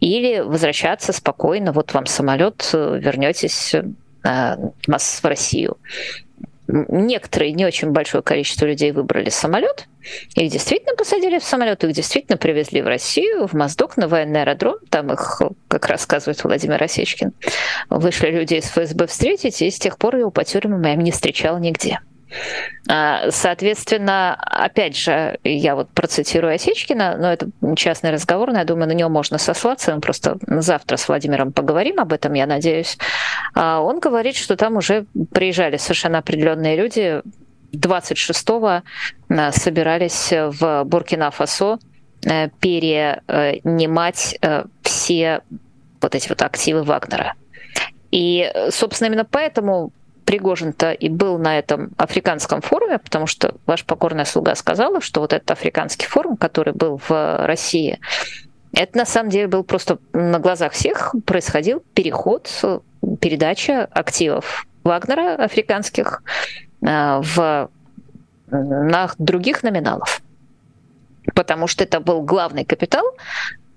или 0.00 0.40
возвращаться 0.40 1.12
спокойно, 1.12 1.72
вот 1.72 1.94
вам 1.94 2.06
самолет, 2.06 2.68
вернетесь 2.72 3.74
э, 3.74 3.84
в 4.24 5.24
Россию. 5.24 5.78
Некоторые, 6.68 7.52
не 7.52 7.64
очень 7.64 7.90
большое 7.90 8.24
количество 8.24 8.66
людей 8.66 8.90
выбрали 8.90 9.30
самолет. 9.30 9.86
Их 10.34 10.50
действительно 10.50 10.96
посадили 10.96 11.38
в 11.38 11.44
самолет, 11.44 11.84
их 11.84 11.92
действительно 11.92 12.36
привезли 12.36 12.82
в 12.82 12.86
Россию, 12.86 13.46
в 13.46 13.52
Моздок, 13.52 13.96
на 13.96 14.08
военный 14.08 14.42
аэродром. 14.42 14.76
Там 14.90 15.12
их, 15.12 15.42
как 15.68 15.86
рассказывает 15.86 16.42
Владимир 16.42 16.82
Осечкин, 16.82 17.32
вышли 17.88 18.30
люди 18.30 18.54
из 18.54 18.64
ФСБ 18.64 19.06
встретить, 19.06 19.62
и 19.62 19.70
с 19.70 19.78
тех 19.78 19.96
пор 19.96 20.16
его 20.16 20.30
по 20.30 20.44
тюрьмам 20.44 20.82
я 20.82 20.96
не 20.96 21.12
встречал 21.12 21.58
нигде. 21.58 22.00
А, 22.88 23.30
соответственно, 23.30 24.34
опять 24.34 24.96
же, 24.96 25.38
я 25.44 25.74
вот 25.74 25.88
процитирую 25.90 26.54
Осечкина, 26.54 27.16
но 27.18 27.32
это 27.32 27.48
частный 27.76 28.10
разговор, 28.10 28.52
но 28.52 28.58
я 28.58 28.64
думаю, 28.64 28.88
на 28.88 28.92
него 28.92 29.08
можно 29.08 29.38
сослаться. 29.38 29.94
Мы 29.94 30.00
просто 30.00 30.38
завтра 30.46 30.96
с 30.96 31.08
Владимиром 31.08 31.52
поговорим 31.52 32.00
об 32.00 32.12
этом, 32.12 32.32
я 32.34 32.46
надеюсь. 32.46 32.98
А, 33.54 33.80
он 33.80 34.00
говорит, 34.00 34.36
что 34.36 34.56
там 34.56 34.76
уже 34.76 35.06
приезжали 35.32 35.76
совершенно 35.76 36.18
определенные 36.18 36.76
люди. 36.76 37.22
26-го 37.72 38.82
а, 39.28 39.52
собирались 39.52 40.32
в 40.32 40.84
Буркина-Фасо 40.84 41.78
перенимать 42.60 44.38
все 44.82 45.42
вот 46.00 46.14
эти 46.14 46.28
вот 46.28 46.42
активы 46.42 46.82
Вагнера. 46.82 47.34
И, 48.10 48.50
собственно, 48.70 49.08
именно 49.08 49.24
поэтому 49.24 49.92
Пригожин-то 50.26 50.92
и 50.92 51.08
был 51.08 51.38
на 51.38 51.58
этом 51.58 51.90
африканском 51.96 52.60
форуме, 52.60 52.98
потому 52.98 53.26
что 53.26 53.54
ваш 53.64 53.84
покорная 53.84 54.24
слуга 54.24 54.54
сказала, 54.56 55.00
что 55.00 55.20
вот 55.20 55.32
этот 55.32 55.50
африканский 55.52 56.06
форум, 56.06 56.36
который 56.36 56.74
был 56.74 57.00
в 57.08 57.46
России, 57.46 58.00
это 58.72 58.98
на 58.98 59.06
самом 59.06 59.30
деле 59.30 59.46
был 59.46 59.64
просто 59.64 59.98
на 60.12 60.38
глазах 60.38 60.72
всех 60.72 61.14
происходил 61.24 61.82
переход, 61.94 62.50
передача 63.20 63.84
активов 63.84 64.66
Вагнера 64.84 65.34
африканских 65.36 66.22
э, 66.82 67.20
в, 67.22 67.70
на 68.48 69.10
других 69.18 69.62
номиналов. 69.62 70.20
Потому 71.34 71.66
что 71.66 71.84
это 71.84 72.00
был 72.00 72.22
главный 72.22 72.64
капитал, 72.64 73.04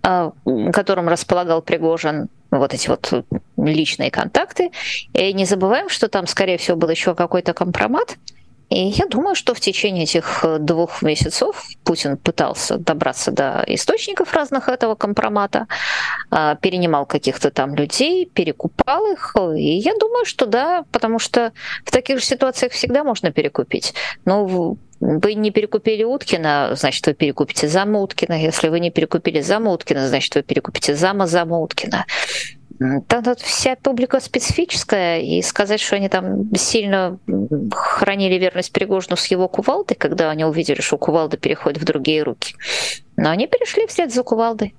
э, 0.03 0.31
которым 0.73 1.07
располагал 1.07 1.61
Пригожин 1.61 2.29
вот 2.51 2.73
эти 2.73 2.89
вот 2.89 3.25
личные 3.65 4.11
контакты. 4.11 4.71
И 5.13 5.33
не 5.33 5.45
забываем, 5.45 5.89
что 5.89 6.07
там, 6.07 6.27
скорее 6.27 6.57
всего, 6.57 6.77
был 6.77 6.89
еще 6.89 7.15
какой-то 7.15 7.53
компромат. 7.53 8.17
И 8.69 8.89
я 8.89 9.07
думаю, 9.07 9.35
что 9.35 9.55
в 9.55 9.59
течение 9.59 10.03
этих 10.03 10.45
двух 10.59 11.01
месяцев 11.01 11.65
Путин 11.83 12.17
пытался 12.17 12.77
добраться 12.77 13.31
до 13.31 13.63
источников 13.65 14.33
разных 14.33 14.69
этого 14.69 14.93
компромата, 14.93 15.67
а, 16.29 16.55
перенимал 16.55 17.07
каких-то 17.07 17.49
там 17.49 17.73
людей, 17.73 18.27
перекупал 18.27 19.11
их. 19.11 19.35
И 19.55 19.77
я 19.77 19.95
думаю, 19.99 20.25
что 20.25 20.45
да, 20.45 20.85
потому 20.91 21.17
что 21.17 21.51
в 21.83 21.89
таких 21.89 22.19
же 22.19 22.25
ситуациях 22.25 22.73
всегда 22.73 23.03
можно 23.03 23.31
перекупить. 23.31 23.95
Но 24.25 24.77
вы 24.99 25.33
не 25.33 25.49
перекупили 25.49 26.03
Уткина, 26.03 26.71
значит, 26.75 27.07
вы 27.07 27.13
перекупите 27.13 27.67
зама 27.67 28.01
Уткина. 28.01 28.33
Если 28.33 28.69
вы 28.69 28.79
не 28.79 28.91
перекупили 28.91 29.41
зама 29.41 29.71
Уткина, 29.71 30.07
значит, 30.07 30.35
вы 30.35 30.43
перекупите 30.43 30.93
зама 30.93 31.25
зама 31.25 31.57
Уткина. 31.59 32.05
Там 32.79 33.23
тут 33.23 33.41
вся 33.41 33.75
публика 33.75 34.21
специфическая, 34.21 35.19
и 35.19 35.41
сказать, 35.41 35.81
что 35.81 35.97
они 35.97 36.07
там 36.07 36.55
сильно 36.55 37.19
хранили 37.71 38.35
верность 38.35 38.71
Пригожину 38.71 39.17
с 39.17 39.25
его 39.25 39.49
кувалдой, 39.49 39.97
когда 39.97 40.31
они 40.31 40.45
увидели, 40.45 40.79
что 40.79 40.97
кувалда 40.97 41.35
переходит 41.37 41.81
в 41.81 41.85
другие 41.85 42.23
руки. 42.23 42.55
Но 43.17 43.31
они 43.31 43.47
перешли 43.47 43.85
вслед 43.85 44.13
за 44.13 44.23
кувалдой. 44.23 44.73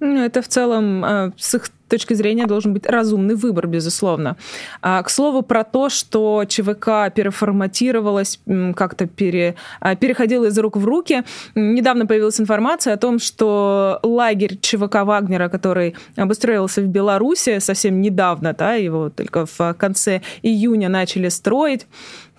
Ну, 0.00 0.24
это 0.24 0.40
в 0.40 0.48
целом 0.48 1.04
а, 1.04 1.32
с 1.36 1.54
их 1.54 1.68
точки 1.88 2.14
зрения 2.14 2.46
должен 2.46 2.72
быть 2.72 2.86
разумный 2.86 3.34
выбор, 3.34 3.66
безусловно. 3.66 4.36
А, 4.80 5.02
к 5.02 5.10
слову 5.10 5.42
про 5.42 5.62
то, 5.62 5.90
что 5.90 6.44
ЧВК 6.48 7.12
переформатировалась, 7.14 8.40
как-то 8.74 9.06
пере, 9.06 9.56
а, 9.80 9.96
переходила 9.96 10.46
из 10.46 10.58
рук 10.58 10.76
в 10.78 10.84
руки. 10.86 11.22
Недавно 11.54 12.06
появилась 12.06 12.40
информация 12.40 12.94
о 12.94 12.96
том, 12.96 13.18
что 13.18 14.00
лагерь 14.02 14.58
ЧВК 14.58 15.02
Вагнера, 15.02 15.50
который 15.50 15.96
обустроился 16.16 16.80
в 16.80 16.86
Беларуси 16.86 17.58
совсем 17.58 18.00
недавно, 18.00 18.54
да, 18.54 18.74
его 18.74 19.10
только 19.10 19.44
в 19.44 19.74
конце 19.74 20.22
июня 20.42 20.88
начали 20.88 21.28
строить, 21.28 21.86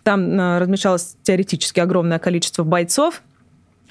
там 0.03 0.39
размещалось 0.57 1.15
теоретически 1.21 1.79
огромное 1.79 2.17
количество 2.17 2.63
бойцов, 2.63 3.21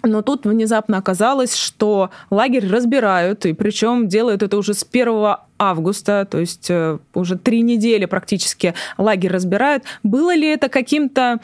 но 0.03 0.23
тут 0.23 0.47
внезапно 0.47 0.99
оказалось, 0.99 1.55
что 1.55 2.11
лагерь 2.31 2.69
разбирают, 2.69 3.47
и 3.47 3.53
причем 3.53 4.09
делают 4.09 4.43
это 4.43 4.57
уже 4.57 4.75
с 4.75 4.87
1 4.91 5.37
августа, 5.59 6.27
то 6.31 6.39
есть 6.39 6.71
э, 6.71 6.99
уже 7.15 7.37
три 7.37 7.63
недели 7.63 8.07
практически 8.07 8.75
лагерь 8.97 9.33
разбирают. 9.33 9.85
Было 10.03 10.35
ли 10.35 10.49
это 10.49 10.69
каким-то 10.69 11.41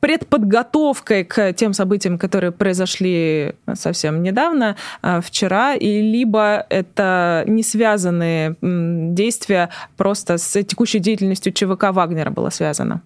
предподготовкой 0.00 1.24
к 1.24 1.52
тем 1.54 1.72
событиям, 1.72 2.18
которые 2.18 2.52
произошли 2.52 3.54
совсем 3.74 4.22
недавно, 4.22 4.76
э, 5.02 5.20
вчера, 5.22 5.74
и 5.74 6.00
либо 6.00 6.64
это 6.70 7.44
не 7.46 7.62
связанные 7.62 8.56
действия 8.62 9.70
просто 9.96 10.38
с 10.38 10.62
текущей 10.62 11.00
деятельностью 11.00 11.52
ЧВК 11.52 11.90
Вагнера 11.90 12.30
было 12.30 12.50
связано? 12.50 13.02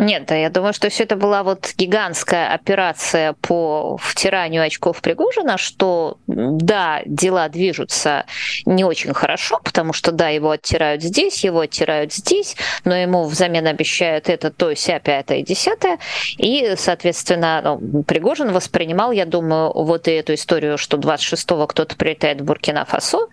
Нет, 0.00 0.24
да, 0.28 0.34
я 0.34 0.48
думаю, 0.48 0.72
что 0.72 0.88
все 0.88 1.02
это 1.02 1.14
была 1.14 1.42
вот 1.42 1.74
гигантская 1.76 2.54
операция 2.54 3.34
по 3.34 3.98
втиранию 3.98 4.62
очков 4.62 5.02
Пригожина, 5.02 5.58
что 5.58 6.16
да, 6.26 7.02
дела 7.04 7.50
движутся 7.50 8.24
не 8.64 8.82
очень 8.82 9.12
хорошо, 9.12 9.60
потому 9.62 9.92
что 9.92 10.10
да, 10.10 10.30
его 10.30 10.52
оттирают 10.52 11.02
здесь, 11.02 11.44
его 11.44 11.60
оттирают 11.60 12.14
здесь, 12.14 12.56
но 12.86 12.96
ему 12.96 13.26
взамен 13.26 13.66
обещают 13.66 14.30
это, 14.30 14.50
то, 14.50 14.74
ся, 14.74 15.00
пятое, 15.00 15.42
десятое. 15.42 15.98
И, 16.38 16.76
соответственно, 16.78 17.60
ну, 17.62 18.02
Пригожин 18.02 18.52
воспринимал, 18.52 19.12
я 19.12 19.26
думаю, 19.26 19.70
вот 19.74 20.08
и 20.08 20.12
эту 20.12 20.32
историю, 20.32 20.78
что 20.78 20.96
26-го 20.96 21.66
кто-то 21.66 21.94
прилетает 21.96 22.40
в 22.40 22.44
Буркина-Фасо, 22.44 23.26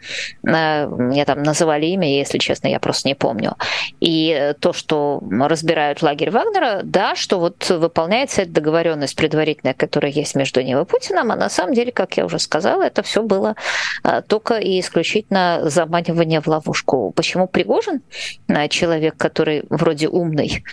э, 0.45 0.87
мне 0.87 1.23
там 1.23 1.43
называли 1.43 1.85
имя, 1.85 2.13
если 2.13 2.39
честно, 2.39 2.67
я 2.67 2.81
просто 2.81 3.07
не 3.07 3.15
помню. 3.15 3.55
И 4.01 4.53
то, 4.59 4.73
что 4.73 5.23
разбирают 5.31 6.01
лагерь 6.01 6.29
в 6.29 6.35
Вагнера, 6.57 6.81
да, 6.83 7.15
что 7.15 7.39
вот 7.39 7.69
выполняется 7.69 8.43
эта 8.43 8.51
договоренность 8.51 9.15
предварительная, 9.15 9.73
которая 9.73 10.11
есть 10.11 10.35
между 10.35 10.61
ним 10.61 10.79
и 10.79 10.85
Путиным, 10.85 11.31
а 11.31 11.35
на 11.35 11.49
самом 11.49 11.73
деле, 11.73 11.91
как 11.91 12.17
я 12.17 12.25
уже 12.25 12.39
сказала, 12.39 12.83
это 12.83 13.01
все 13.03 13.23
было 13.23 13.55
а, 14.03 14.21
только 14.21 14.55
и 14.55 14.79
исключительно 14.79 15.61
заманивание 15.63 16.41
в 16.41 16.47
ловушку. 16.47 17.11
Почему 17.15 17.47
Пригожин, 17.47 18.01
а, 18.47 18.67
человек, 18.67 19.15
который 19.17 19.63
вроде 19.69 20.07
умный, 20.07 20.63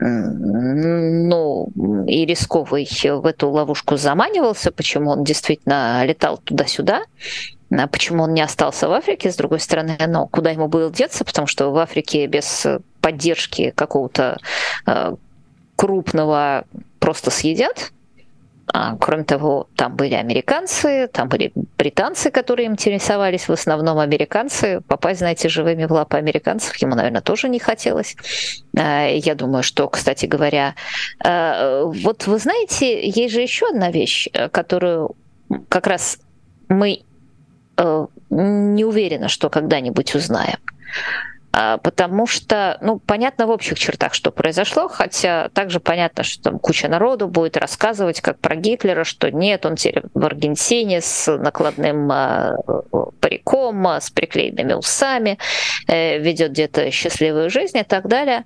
ну, 0.00 1.72
и 2.06 2.24
рисковый 2.24 2.88
в 3.02 3.26
эту 3.26 3.50
ловушку 3.50 3.96
заманивался, 3.96 4.70
почему 4.70 5.10
он 5.10 5.24
действительно 5.24 6.04
летал 6.04 6.38
туда-сюда, 6.38 7.02
а 7.76 7.86
почему 7.88 8.22
он 8.22 8.32
не 8.32 8.40
остался 8.40 8.88
в 8.88 8.92
Африке, 8.92 9.32
с 9.32 9.36
другой 9.36 9.58
стороны, 9.58 9.96
но 10.06 10.28
куда 10.28 10.50
ему 10.50 10.68
было 10.68 10.88
деться, 10.92 11.24
потому 11.24 11.48
что 11.48 11.70
в 11.70 11.76
Африке 11.78 12.28
без 12.28 12.64
поддержки 13.00 13.72
какого-то 13.74 14.38
крупного 15.78 16.64
просто 16.98 17.30
съедят. 17.30 17.92
А, 18.74 18.96
кроме 18.96 19.24
того, 19.24 19.68
там 19.76 19.96
были 19.96 20.14
американцы, 20.14 21.08
там 21.10 21.28
были 21.28 21.52
британцы, 21.78 22.30
которые 22.30 22.66
интересовались, 22.66 23.48
в 23.48 23.52
основном 23.52 23.98
американцы. 23.98 24.82
Попасть, 24.88 25.20
знаете, 25.20 25.48
живыми 25.48 25.86
в 25.86 25.92
лапы 25.92 26.18
американцев 26.18 26.76
ему, 26.76 26.94
наверное, 26.96 27.22
тоже 27.22 27.48
не 27.48 27.60
хотелось. 27.60 28.16
А, 28.76 29.06
я 29.06 29.34
думаю, 29.34 29.62
что, 29.62 29.88
кстати 29.88 30.26
говоря, 30.26 30.74
э, 31.24 31.84
вот 31.84 32.26
вы 32.26 32.38
знаете, 32.38 33.08
есть 33.08 33.32
же 33.32 33.40
еще 33.40 33.68
одна 33.68 33.90
вещь, 33.90 34.28
э, 34.32 34.48
которую 34.48 35.14
как 35.68 35.86
раз 35.86 36.18
мы 36.68 37.02
э, 37.78 38.06
не 38.30 38.84
уверены, 38.84 39.28
что 39.28 39.48
когда-нибудь 39.48 40.14
узнаем. 40.14 40.58
А, 41.60 41.76
потому 41.78 42.28
что, 42.28 42.78
ну, 42.82 43.00
понятно 43.00 43.48
в 43.48 43.50
общих 43.50 43.76
чертах, 43.76 44.14
что 44.14 44.30
произошло, 44.30 44.86
хотя 44.86 45.48
также 45.48 45.80
понятно, 45.80 46.22
что 46.22 46.40
там 46.44 46.60
куча 46.60 46.86
народу 46.86 47.26
будет 47.26 47.56
рассказывать, 47.56 48.20
как 48.20 48.38
про 48.38 48.54
Гитлера, 48.54 49.02
что 49.02 49.32
нет, 49.32 49.66
он 49.66 49.74
теперь 49.74 50.04
в 50.14 50.24
Аргентине 50.24 51.00
с 51.00 51.36
накладным 51.36 52.12
э, 52.12 52.56
париком, 53.18 53.84
с 53.88 54.08
приклеенными 54.08 54.74
усами, 54.74 55.38
э, 55.88 56.18
ведет 56.18 56.52
где-то 56.52 56.92
счастливую 56.92 57.50
жизнь 57.50 57.78
и 57.78 57.82
так 57.82 58.06
далее. 58.06 58.44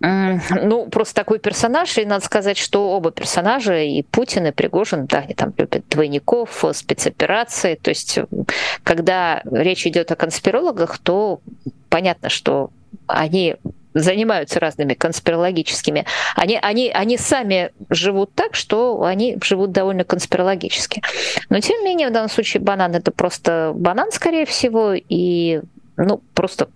Ну, 0.00 0.86
просто 0.86 1.16
такой 1.16 1.40
персонаж, 1.40 1.98
и 1.98 2.06
надо 2.06 2.24
сказать, 2.24 2.56
что 2.56 2.92
оба 2.92 3.10
персонажа, 3.10 3.82
и 3.82 4.02
Путин, 4.02 4.46
и 4.46 4.52
Пригожин, 4.52 5.06
да, 5.06 5.18
они 5.18 5.34
там 5.34 5.52
любят 5.58 5.86
двойников, 5.88 6.64
спецоперации. 6.72 7.74
То 7.74 7.90
есть, 7.90 8.20
когда 8.84 9.42
речь 9.50 9.86
идет 9.86 10.12
о 10.12 10.16
конспирологах, 10.16 10.98
то 10.98 11.40
понятно, 11.88 12.28
что 12.28 12.70
они 13.06 13.56
занимаются 13.94 14.60
разными 14.60 14.94
конспирологическими. 14.94 16.04
Они, 16.36 16.58
они, 16.60 16.90
они 16.90 17.18
сами 17.18 17.72
живут 17.90 18.34
так, 18.34 18.54
что 18.54 19.02
они 19.02 19.38
живут 19.42 19.72
довольно 19.72 20.04
конспирологически. 20.04 21.02
Но 21.48 21.60
тем 21.60 21.80
не 21.80 21.86
менее, 21.86 22.08
в 22.08 22.12
данном 22.12 22.30
случае 22.30 22.62
банан 22.62 22.94
это 22.94 23.10
просто 23.10 23.72
банан, 23.74 24.12
скорее 24.12 24.46
всего, 24.46 24.94
и 24.94 25.60
ну, 25.96 26.22
просто 26.34 26.68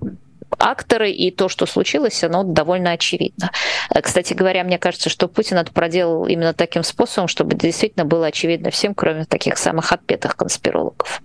акторы 0.59 1.11
и 1.11 1.31
то, 1.31 1.49
что 1.49 1.67
случилось, 1.67 2.23
оно 2.25 2.43
довольно 2.43 2.93
очевидно. 2.93 3.51
Кстати 4.03 4.35
говоря, 4.35 4.65
мне 4.65 4.79
кажется, 4.79 5.09
что 5.09 5.29
Путин 5.29 5.59
это 5.59 5.73
проделал 5.73 6.27
именно 6.27 6.53
таким 6.53 6.83
способом, 6.83 7.29
чтобы 7.29 7.55
действительно 7.55 8.05
было 8.05 8.27
очевидно 8.27 8.71
всем, 8.71 8.95
кроме 8.95 9.25
таких 9.25 9.59
самых 9.59 9.93
отпетых 9.93 10.37
конспирологов. 10.37 11.23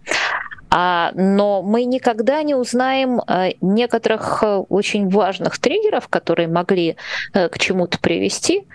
А, 0.70 1.12
но 1.16 1.62
мы 1.62 1.86
никогда 1.86 2.44
не 2.44 2.56
узнаем 2.56 3.22
а, 3.26 3.50
некоторых 3.62 4.44
э, 4.44 4.58
очень 4.70 5.10
важных 5.10 5.60
триггеров, 5.60 6.08
которые 6.10 6.48
могли 6.48 6.98
а, 7.34 7.48
к 7.48 7.58
чему-то 7.58 8.00
привести, 8.00 8.66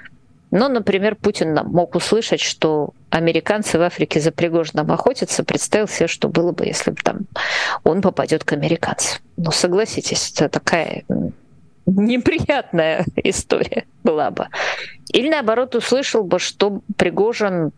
ну, 0.52 0.68
например, 0.68 1.16
Путин 1.16 1.55
мог 1.64 1.94
услышать, 1.94 2.40
что 2.40 2.90
американцы 3.09 3.78
в 3.78 3.83
Африке 3.83 4.20
за 4.20 4.33
Пригожином 4.33 4.92
охотятся, 4.92 5.44
представил 5.44 5.88
себе, 5.88 6.09
что 6.09 6.28
было 6.28 6.52
бы, 6.52 6.66
если 6.66 6.90
бы 6.90 6.98
там 7.02 7.20
он 7.85 8.02
попадет 8.02 8.44
к 8.44 8.52
американцам. 8.52 9.22
Ну, 9.38 9.50
согласитесь, 9.50 10.31
это 10.33 10.50
такая 10.50 11.05
неприятная 11.87 13.07
история 13.16 13.87
была 14.05 14.31
бы. 14.31 14.48
Или 15.09 15.31
наоборот 15.31 15.74
услышал 15.74 16.22
бы, 16.22 16.38
что 16.38 16.83
Пригожин 16.98 17.72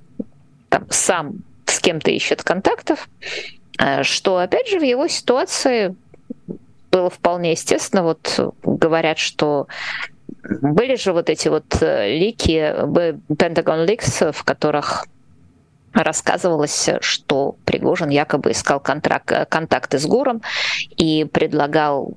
там, 0.68 0.86
сам 0.90 1.44
с 1.66 1.78
кем-то 1.78 2.10
ищет 2.10 2.42
контактов, 2.42 3.08
э, 3.20 3.24
что, 4.02 4.38
опять 4.38 4.68
же, 4.68 4.78
в 4.78 4.82
его 4.82 5.08
ситуации 5.08 5.96
было 6.90 7.10
вполне 7.10 7.52
естественно. 7.52 8.02
Вот 8.02 8.54
говорят, 8.62 9.18
что 9.18 9.66
были 10.42 10.94
же 10.96 11.12
вот 11.12 11.28
эти 11.30 11.48
вот 11.48 11.64
э, 11.80 12.16
лики, 12.16 12.72
Pentagon 13.32 13.86
Leaks, 13.86 14.32
в 14.32 14.44
которых 14.44 15.06
рассказывалось, 15.92 16.90
что 17.00 17.56
Пригожин 17.64 18.10
якобы 18.10 18.52
искал 18.52 18.80
контракт, 18.80 19.32
э, 19.32 19.46
контакты 19.46 19.98
с 19.98 20.06
Гуром 20.06 20.42
и 20.96 21.24
предлагал 21.24 22.14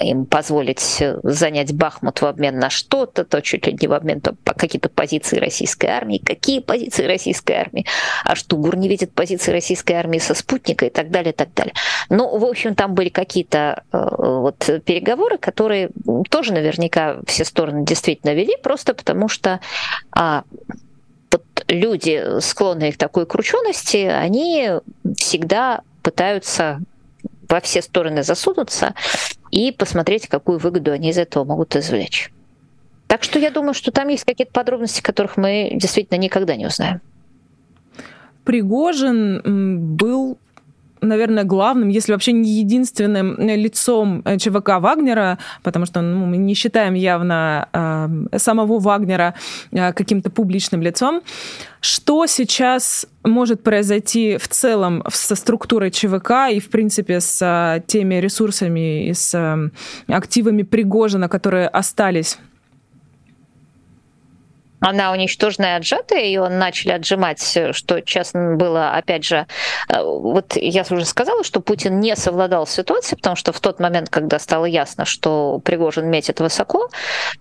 им 0.00 0.26
позволить 0.26 1.00
э, 1.00 1.18
занять 1.22 1.74
Бахмут 1.74 2.20
в 2.20 2.26
обмен 2.26 2.58
на 2.58 2.70
что-то, 2.70 3.24
то 3.24 3.40
чуть 3.42 3.66
ли 3.66 3.76
не 3.80 3.88
в 3.88 3.92
обмен 3.92 4.20
по 4.20 4.54
какие-то 4.54 4.88
позиции 4.88 5.38
российской 5.38 5.86
армии. 5.86 6.18
Какие 6.18 6.60
позиции 6.60 7.04
российской 7.04 7.52
армии? 7.52 7.86
А 8.24 8.34
что, 8.34 8.56
ГУР 8.56 8.76
не 8.76 8.88
видит 8.88 9.12
позиции 9.12 9.52
российской 9.52 9.92
армии 9.92 10.18
со 10.18 10.34
спутника 10.34 10.86
и 10.86 10.90
так 10.90 11.10
далее, 11.10 11.32
и 11.32 11.36
так 11.36 11.52
далее. 11.54 11.74
Ну, 12.10 12.38
в 12.38 12.44
общем, 12.44 12.74
там 12.74 12.94
были 12.94 13.08
какие-то 13.08 13.84
э, 13.92 14.06
вот 14.18 14.68
переговоры, 14.84 15.38
которые 15.38 15.90
тоже 16.30 16.52
наверняка 16.52 17.18
все 17.26 17.44
стороны 17.44 17.84
действительно 17.84 18.34
вели, 18.34 18.56
просто 18.62 18.94
потому 18.94 19.28
что 19.28 19.60
а, 20.12 20.44
вот 21.30 21.44
люди, 21.68 22.40
склонные 22.40 22.92
к 22.92 22.96
такой 22.96 23.26
кручености, 23.26 23.98
они 23.98 24.70
всегда 25.16 25.82
пытаются 26.02 26.80
во 27.48 27.60
все 27.60 27.82
стороны 27.82 28.22
засунуться 28.22 28.94
и 29.50 29.72
посмотреть, 29.72 30.28
какую 30.28 30.58
выгоду 30.58 30.92
они 30.92 31.10
из 31.10 31.18
этого 31.18 31.44
могут 31.44 31.76
извлечь. 31.76 32.30
Так 33.06 33.22
что 33.22 33.38
я 33.38 33.50
думаю, 33.50 33.74
что 33.74 33.90
там 33.90 34.08
есть 34.08 34.24
какие-то 34.24 34.52
подробности, 34.52 35.00
которых 35.00 35.36
мы 35.36 35.70
действительно 35.74 36.18
никогда 36.18 36.56
не 36.56 36.66
узнаем. 36.66 37.00
Пригожин 38.44 39.96
был 39.96 40.17
наверное, 41.08 41.44
главным, 41.44 41.88
если 41.88 42.12
вообще 42.12 42.32
не 42.32 42.50
единственным 42.60 43.36
лицом 43.38 44.22
э, 44.24 44.38
ЧВК 44.38 44.78
Вагнера, 44.78 45.38
потому 45.62 45.86
что 45.86 46.00
ну, 46.00 46.26
мы 46.26 46.36
не 46.36 46.54
считаем 46.54 46.94
явно 46.94 47.68
э, 47.72 48.38
самого 48.38 48.78
Вагнера 48.78 49.34
э, 49.72 49.92
каким-то 49.92 50.30
публичным 50.30 50.82
лицом. 50.82 51.22
Что 51.80 52.26
сейчас 52.26 53.06
может 53.24 53.62
произойти 53.62 54.36
в 54.36 54.48
целом 54.48 55.04
со 55.10 55.34
структурой 55.34 55.90
ЧВК 55.90 56.50
и, 56.52 56.60
в 56.60 56.70
принципе, 56.70 57.20
с 57.20 57.40
э, 57.42 57.82
теми 57.86 58.16
ресурсами 58.16 59.08
и 59.08 59.14
с 59.14 59.34
э, 59.34 59.70
активами 60.12 60.62
Пригожина, 60.62 61.28
которые 61.28 61.68
остались 61.68 62.38
она 64.80 65.12
уничтожена 65.12 65.74
и 65.74 65.76
отжата, 65.78 66.14
он 66.40 66.58
начали 66.58 66.92
отжимать, 66.92 67.58
что 67.72 68.00
честно 68.00 68.56
было, 68.56 68.90
опять 68.90 69.24
же, 69.24 69.46
э, 69.88 70.02
вот 70.02 70.56
я 70.56 70.84
уже 70.90 71.04
сказала, 71.04 71.44
что 71.44 71.60
Путин 71.60 72.00
не 72.00 72.14
совладал 72.16 72.66
с 72.66 72.70
ситуацией, 72.70 73.16
потому 73.16 73.36
что 73.36 73.52
в 73.52 73.60
тот 73.60 73.80
момент, 73.80 74.08
когда 74.08 74.38
стало 74.38 74.66
ясно, 74.66 75.04
что 75.04 75.60
Пригожин 75.64 76.08
метит 76.08 76.40
высоко, 76.40 76.88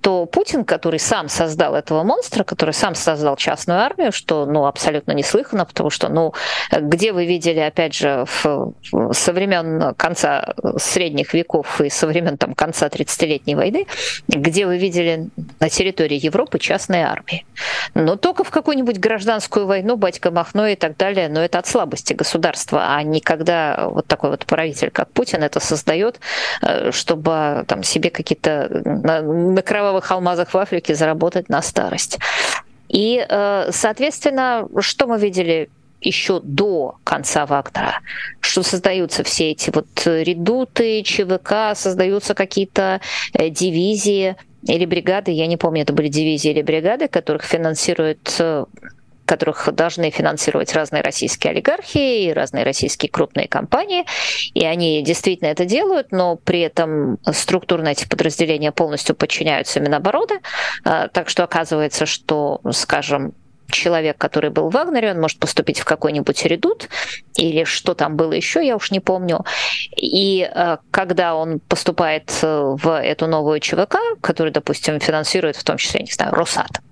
то 0.01 0.25
Путин, 0.25 0.65
который 0.65 0.99
сам 0.99 1.29
создал 1.29 1.75
этого 1.75 2.03
монстра, 2.03 2.43
который 2.43 2.73
сам 2.73 2.95
создал 2.95 3.35
частную 3.35 3.79
армию, 3.79 4.11
что, 4.11 4.45
ну, 4.45 4.65
абсолютно 4.65 5.11
неслыханно, 5.11 5.65
потому 5.65 5.89
что, 5.89 6.09
ну, 6.09 6.33
где 6.71 7.11
вы 7.11 7.25
видели, 7.25 7.59
опять 7.59 7.93
же, 7.93 8.25
в, 8.25 8.73
со 9.11 9.33
времен 9.33 9.93
конца 9.95 10.53
средних 10.77 11.33
веков 11.33 11.81
и 11.81 11.89
со 11.89 12.07
времен 12.07 12.37
там 12.37 12.53
конца 12.53 12.87
30-летней 12.87 13.55
войны, 13.55 13.87
где 14.27 14.65
вы 14.65 14.77
видели 14.77 15.27
на 15.59 15.69
территории 15.69 16.23
Европы 16.23 16.59
частные 16.59 17.05
армии? 17.05 17.26
Армии. 17.27 17.45
Но 17.93 18.15
только 18.15 18.43
в 18.43 18.51
какую-нибудь 18.51 18.99
гражданскую 18.99 19.65
войну, 19.65 19.97
батька 19.97 20.31
Махно 20.31 20.67
и 20.67 20.75
так 20.75 20.97
далее, 20.97 21.29
но 21.29 21.41
это 21.41 21.59
от 21.59 21.67
слабости 21.67 22.13
государства, 22.13 22.95
а 22.95 23.03
не 23.03 23.19
когда 23.19 23.87
вот 23.89 24.07
такой 24.07 24.31
вот 24.31 24.45
правитель, 24.45 24.91
как 24.91 25.11
Путин, 25.11 25.43
это 25.43 25.59
создает, 25.59 26.19
э, 26.61 26.91
чтобы 26.91 27.65
там 27.67 27.83
себе 27.83 28.09
какие-то 28.09 28.81
на, 28.85 29.21
на 29.21 29.61
кровавых 29.61 30.11
алмазах 30.11 30.53
в 30.53 30.57
Африке 30.57 30.95
заработать 30.95 31.49
на 31.49 31.61
старость. 31.61 32.19
И, 32.89 33.25
э, 33.27 33.69
соответственно, 33.71 34.67
что 34.79 35.07
мы 35.07 35.19
видели 35.19 35.69
еще 35.99 36.39
до 36.41 36.97
конца 37.03 37.45
Вагнера, 37.45 38.01
что 38.39 38.63
создаются 38.63 39.23
все 39.23 39.51
эти 39.51 39.71
вот 39.73 39.87
редуты, 40.05 41.01
ЧВК, 41.01 41.75
создаются 41.75 42.35
какие-то 42.35 43.01
э, 43.33 43.49
дивизии, 43.49 44.35
или 44.63 44.85
бригады, 44.85 45.31
я 45.31 45.47
не 45.47 45.57
помню, 45.57 45.83
это 45.83 45.93
были 45.93 46.07
дивизии 46.07 46.51
или 46.51 46.61
бригады, 46.61 47.07
которых 47.07 47.43
финансируют 47.43 48.35
э, 48.39 48.65
которых 49.27 49.69
должны 49.73 50.09
финансировать 50.09 50.73
разные 50.73 51.03
российские 51.03 51.51
олигархи 51.51 51.97
и 51.97 52.33
разные 52.33 52.63
российские 52.63 53.11
крупные 53.11 53.47
компании. 53.47 54.05
И 54.53 54.65
они 54.65 55.03
действительно 55.03 55.49
это 55.49 55.65
делают, 55.65 56.11
но 56.11 56.37
при 56.37 56.61
этом 56.61 57.19
структурно 57.31 57.89
эти 57.89 58.07
подразделения 58.07 58.71
полностью 58.71 59.15
подчиняются 59.15 59.79
Минобороны. 59.79 60.39
А, 60.83 61.09
так 61.09 61.29
что 61.29 61.43
оказывается, 61.43 62.05
что, 62.05 62.61
скажем, 62.71 63.33
человек, 63.69 64.17
который 64.17 64.49
был 64.49 64.69
в 64.69 64.73
Вагнере, 64.73 65.11
он 65.11 65.21
может 65.21 65.39
поступить 65.39 65.79
в 65.79 65.85
какой-нибудь 65.85 66.45
редут 66.45 66.89
или 67.35 67.63
что 67.63 67.93
там 67.93 68.15
было 68.15 68.33
еще, 68.33 68.65
я 68.65 68.75
уж 68.75 68.91
не 68.91 68.99
помню. 68.99 69.45
И 69.95 70.49
э, 70.53 70.77
когда 70.91 71.35
он 71.35 71.59
поступает 71.59 72.31
э, 72.41 72.75
в 72.81 72.99
эту 72.99 73.27
новую 73.27 73.59
ЧВК, 73.59 73.97
которую, 74.21 74.53
допустим, 74.53 74.99
финансирует 74.99 75.55
в 75.55 75.63
том 75.63 75.77
числе, 75.77 76.01
не 76.01 76.11
знаю, 76.11 76.33
Росатом, 76.33 76.83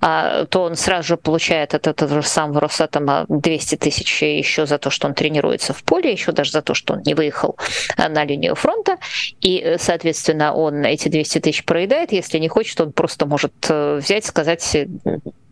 а, 0.00 0.44
то 0.46 0.62
он 0.62 0.76
сразу 0.76 1.08
же 1.08 1.16
получает 1.16 1.74
от 1.74 1.86
этого 1.86 2.22
же 2.22 2.28
самого 2.28 2.60
Росатома 2.60 3.26
200 3.28 3.76
тысяч 3.76 4.22
еще 4.22 4.66
за 4.66 4.78
то, 4.78 4.90
что 4.90 5.08
он 5.08 5.14
тренируется 5.14 5.72
в 5.72 5.82
поле, 5.82 6.12
еще 6.12 6.32
даже 6.32 6.52
за 6.52 6.62
то, 6.62 6.74
что 6.74 6.94
он 6.94 7.02
не 7.04 7.14
выехал 7.14 7.56
э, 7.96 8.08
на 8.08 8.24
линию 8.24 8.54
фронта. 8.54 8.98
И, 9.40 9.76
соответственно, 9.78 10.54
он 10.54 10.84
эти 10.84 11.08
200 11.08 11.40
тысяч 11.40 11.64
проедает. 11.64 12.12
Если 12.12 12.38
не 12.38 12.48
хочет, 12.48 12.80
он 12.80 12.92
просто 12.92 13.26
может 13.26 13.52
взять, 13.68 14.24
сказать, 14.24 14.76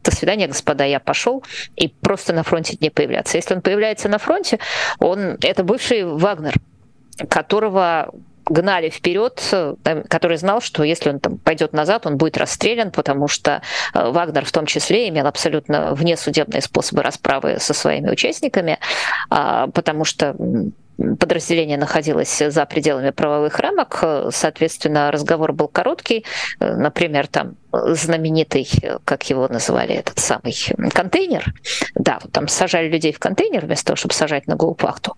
до 0.06 0.16
свидания, 0.16 0.46
господа, 0.46 0.84
я 0.84 1.00
пошел, 1.00 1.44
и 1.76 1.88
просто 1.88 2.32
на 2.32 2.42
фронте 2.42 2.76
не 2.80 2.90
появляться. 2.90 3.36
Если 3.36 3.54
он 3.54 3.60
появляется 3.60 4.08
на 4.08 4.18
фронте, 4.18 4.58
он 4.98 5.38
это 5.42 5.64
бывший 5.64 6.04
Вагнер, 6.04 6.54
которого 7.28 8.12
гнали 8.48 8.90
вперед, 8.90 9.42
который 10.08 10.36
знал, 10.36 10.60
что 10.60 10.84
если 10.84 11.10
он 11.10 11.18
там 11.18 11.38
пойдет 11.38 11.72
назад, 11.72 12.06
он 12.06 12.16
будет 12.16 12.38
расстрелян, 12.38 12.92
потому 12.92 13.26
что 13.26 13.62
э, 13.92 14.10
Вагнер 14.10 14.44
в 14.44 14.52
том 14.52 14.66
числе 14.66 15.08
имел 15.08 15.26
абсолютно 15.26 15.94
внесудебные 15.94 16.62
способы 16.62 17.02
расправы 17.02 17.58
со 17.58 17.74
своими 17.74 18.08
участниками, 18.08 18.78
а, 19.30 19.66
потому 19.68 20.04
что 20.04 20.36
подразделение 21.18 21.76
находилось 21.76 22.38
за 22.38 22.64
пределами 22.66 23.10
правовых 23.10 23.58
рамок, 23.58 24.02
соответственно, 24.30 25.10
разговор 25.10 25.52
был 25.52 25.68
короткий, 25.68 26.24
э, 26.60 26.76
например, 26.76 27.26
там 27.26 27.56
знаменитый, 27.94 28.68
как 29.04 29.28
его 29.30 29.48
называли, 29.48 29.94
этот 29.94 30.18
самый 30.18 30.54
контейнер. 30.92 31.44
Да, 31.94 32.18
вот 32.22 32.32
там 32.32 32.48
сажали 32.48 32.88
людей 32.88 33.12
в 33.12 33.18
контейнер 33.18 33.64
вместо 33.64 33.86
того, 33.86 33.96
чтобы 33.96 34.14
сажать 34.14 34.46
на 34.46 34.56
гауптвахту, 34.56 35.16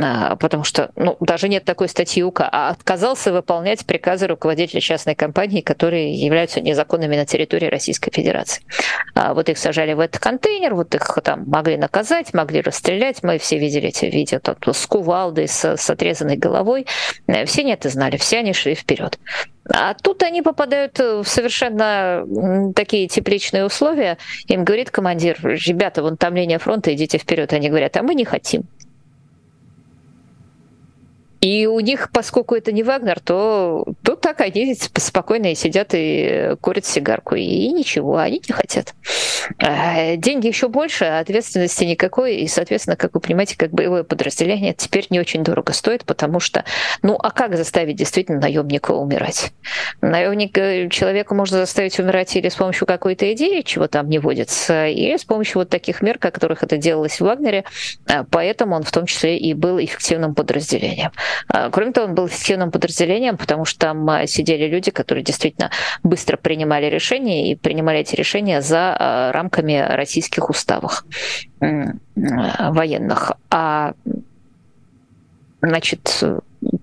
а, 0.00 0.36
потому 0.36 0.64
что 0.64 0.90
ну, 0.96 1.16
даже 1.20 1.48
нет 1.48 1.64
такой 1.64 1.88
статьи 1.88 2.22
УК, 2.22 2.42
а 2.50 2.70
отказался 2.70 3.32
выполнять 3.32 3.84
приказы 3.86 4.26
руководителя 4.26 4.80
частной 4.80 5.14
компании, 5.14 5.60
которые 5.60 6.12
являются 6.14 6.60
незаконными 6.60 7.16
на 7.16 7.26
территории 7.26 7.66
Российской 7.66 8.10
Федерации. 8.10 8.62
А 9.14 9.34
вот 9.34 9.48
их 9.48 9.58
сажали 9.58 9.92
в 9.94 10.00
этот 10.00 10.20
контейнер, 10.20 10.74
вот 10.74 10.94
их 10.94 11.18
там 11.24 11.44
могли 11.46 11.76
наказать, 11.76 12.34
могли 12.34 12.60
расстрелять. 12.60 13.22
Мы 13.22 13.38
все 13.38 13.58
видели 13.58 13.88
эти 13.88 14.06
видео 14.06 14.38
там, 14.38 14.56
с 14.66 14.86
кувалдой, 14.86 15.48
с, 15.48 15.76
с 15.76 15.90
отрезанной 15.90 16.36
головой. 16.36 16.86
Все 17.46 17.62
не 17.62 17.72
это 17.72 17.88
знали, 17.88 18.16
все 18.16 18.38
они 18.38 18.52
шли 18.52 18.74
вперед. 18.74 19.18
А 19.70 19.94
тут 19.94 20.22
они 20.22 20.42
попадают 20.42 20.98
в 20.98 21.24
совершенно 21.24 22.24
такие 22.74 23.08
тепличные 23.08 23.64
условия. 23.64 24.18
Им 24.46 24.64
говорит 24.64 24.90
командир, 24.90 25.38
ребята, 25.42 26.02
вон 26.02 26.16
там 26.16 26.34
линия 26.36 26.58
фронта, 26.58 26.94
идите 26.94 27.18
вперед. 27.18 27.52
Они 27.52 27.68
говорят, 27.68 27.96
а 27.96 28.02
мы 28.02 28.14
не 28.14 28.24
хотим. 28.24 28.62
И 31.40 31.66
у 31.66 31.78
них, 31.80 32.10
поскольку 32.12 32.54
это 32.54 32.72
не 32.72 32.82
Вагнер, 32.82 33.20
то 33.20 33.84
тут 34.02 34.20
так 34.20 34.40
они 34.40 34.74
спокойно 34.74 35.54
сидят 35.54 35.90
и 35.92 36.56
курят 36.60 36.84
сигарку. 36.84 37.36
И 37.36 37.68
ничего, 37.68 38.16
они 38.16 38.42
не 38.46 38.52
хотят. 38.52 38.94
А 39.58 40.16
деньги 40.16 40.48
еще 40.48 40.68
больше, 40.68 41.04
а 41.04 41.20
ответственности 41.20 41.84
никакой. 41.84 42.36
И, 42.36 42.48
соответственно, 42.48 42.96
как 42.96 43.14
вы 43.14 43.20
понимаете, 43.20 43.56
как 43.56 43.70
боевое 43.70 44.02
подразделение 44.02 44.74
теперь 44.74 45.06
не 45.10 45.20
очень 45.20 45.44
дорого 45.44 45.72
стоит, 45.72 46.04
потому 46.04 46.40
что, 46.40 46.64
ну, 47.02 47.16
а 47.16 47.30
как 47.30 47.56
заставить 47.56 47.96
действительно 47.96 48.40
наемника 48.40 48.92
умирать? 48.92 49.52
Наемник 50.00 50.56
э, 50.58 50.88
человека 50.88 51.34
можно 51.34 51.58
заставить 51.58 51.98
умирать 52.00 52.34
или 52.36 52.48
с 52.48 52.56
помощью 52.56 52.86
какой-то 52.86 53.32
идеи, 53.32 53.62
чего 53.62 53.86
там 53.86 54.08
не 54.08 54.18
водится, 54.18 54.86
или 54.86 55.16
с 55.16 55.24
помощью 55.24 55.60
вот 55.60 55.68
таких 55.68 56.02
мер, 56.02 56.18
которых 56.18 56.62
это 56.62 56.76
делалось 56.76 57.20
в 57.20 57.22
Вагнере. 57.22 57.64
А 58.06 58.24
поэтому 58.24 58.74
он 58.74 58.82
в 58.82 58.90
том 58.90 59.06
числе 59.06 59.38
и 59.38 59.54
был 59.54 59.78
эффективным 59.78 60.34
подразделением. 60.34 61.12
А, 61.48 61.70
кроме 61.70 61.92
того, 61.92 62.08
он 62.08 62.14
был 62.14 62.26
эффективным 62.26 62.70
подразделением, 62.70 63.36
потому 63.36 63.64
что 63.64 63.78
там 63.78 64.08
а, 64.08 64.26
сидели 64.26 64.66
люди, 64.66 64.90
которые 64.90 65.24
действительно 65.24 65.70
быстро 66.02 66.36
принимали 66.36 66.86
решения 66.86 67.50
и 67.50 67.54
принимали 67.54 68.00
эти 68.00 68.14
решения 68.14 68.60
за 68.60 68.96
а, 68.98 69.32
рамками 69.32 69.86
российских 69.88 70.50
уставов 70.50 71.04
военных. 72.14 73.32
А 73.50 73.94
значит, 75.60 76.24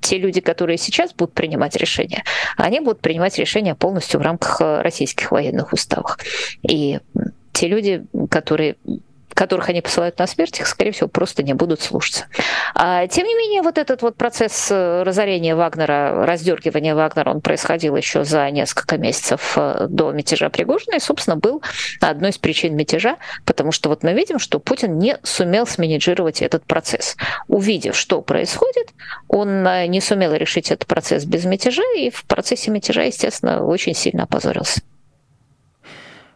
те 0.01 0.17
люди, 0.17 0.41
которые 0.41 0.77
сейчас 0.77 1.13
будут 1.13 1.33
принимать 1.33 1.75
решения, 1.75 2.23
они 2.57 2.79
будут 2.79 3.01
принимать 3.01 3.37
решения 3.37 3.75
полностью 3.75 4.19
в 4.19 4.23
рамках 4.23 4.61
российских 4.83 5.31
военных 5.31 5.73
уставов. 5.73 6.17
И 6.61 6.99
те 7.53 7.67
люди, 7.67 8.05
которые 8.29 8.75
которых 9.35 9.69
они 9.69 9.81
посылают 9.81 10.17
на 10.17 10.27
смерть, 10.27 10.59
их, 10.59 10.67
скорее 10.67 10.91
всего, 10.91 11.09
просто 11.09 11.43
не 11.43 11.53
будут 11.53 11.81
слушаться. 11.81 12.25
А, 12.73 13.05
тем 13.07 13.27
не 13.27 13.35
менее, 13.35 13.61
вот 13.61 13.77
этот 13.77 14.01
вот 14.01 14.15
процесс 14.15 14.69
э, 14.71 15.03
разорения 15.03 15.55
Вагнера, 15.55 16.25
раздергивания 16.25 16.95
Вагнера, 16.95 17.31
он 17.31 17.41
происходил 17.41 17.97
еще 17.97 18.23
за 18.23 18.49
несколько 18.49 18.97
месяцев 18.97 19.53
э, 19.57 19.87
до 19.89 20.11
мятежа 20.11 20.49
Пригожина, 20.49 20.95
и, 20.95 20.99
собственно, 20.99 21.35
был 21.35 21.61
одной 21.99 22.29
из 22.29 22.37
причин 22.37 22.75
мятежа, 22.75 23.17
потому 23.43 23.73
что 23.73 23.89
вот 23.89 24.03
мы 24.03 24.13
видим, 24.13 24.39
что 24.39 24.59
Путин 24.59 24.97
не 24.97 25.17
сумел 25.23 25.67
сменеджировать 25.67 26.41
этот 26.41 26.65
процесс. 26.65 27.17
Увидев, 27.49 27.95
что 27.97 28.21
происходит, 28.21 28.87
он 29.27 29.67
э, 29.67 29.87
не 29.87 29.99
сумел 29.99 30.33
решить 30.33 30.71
этот 30.71 30.87
процесс 30.87 31.25
без 31.25 31.43
мятежа, 31.43 31.83
и 31.97 32.09
в 32.09 32.23
процессе 32.23 32.71
мятежа, 32.71 33.03
естественно, 33.03 33.65
очень 33.65 33.93
сильно 33.93 34.23
опозорился. 34.23 34.81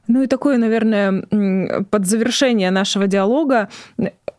Ну 0.09 0.23
и 0.23 0.27
такое, 0.27 0.57
наверное, 0.57 1.21
под 1.91 2.05
завершение 2.07 2.71
нашего 2.71 3.05
диалога 3.05 3.69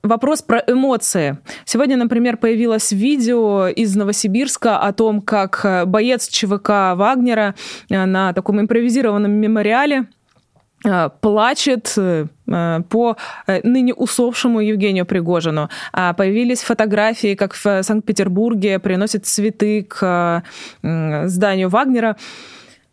вопрос 0.03 0.43
про 0.43 0.59
эмоции. 0.67 1.39
Сегодня, 1.65 1.97
например, 1.97 2.39
появилось 2.39 2.91
видео 2.91 3.69
из 3.69 3.95
Новосибирска 3.95 4.79
о 4.79 4.93
том, 4.93 5.21
как 5.21 5.61
э, 5.63 5.85
боец 5.85 6.27
ЧВК 6.29 6.97
Вагнера 6.97 7.55
э, 7.89 8.05
на 8.05 8.33
таком 8.33 8.61
импровизированном 8.61 9.31
мемориале 9.31 10.07
э, 10.85 11.11
плачет 11.21 11.97
по 12.47 13.17
ныне 13.63 13.95
усопшему 13.95 14.59
Евгению 14.59 15.07
Пригожину. 15.07 15.69
А 15.93 16.15
появились 16.15 16.63
фотографии, 16.63 17.37
как 17.37 17.55
в 17.55 17.85
Санкт-Петербурге 17.85 18.81
приносят 18.81 19.25
цветы 19.25 19.85
к 19.85 20.43
зданию 20.83 21.69
Вагнера. 21.69 22.17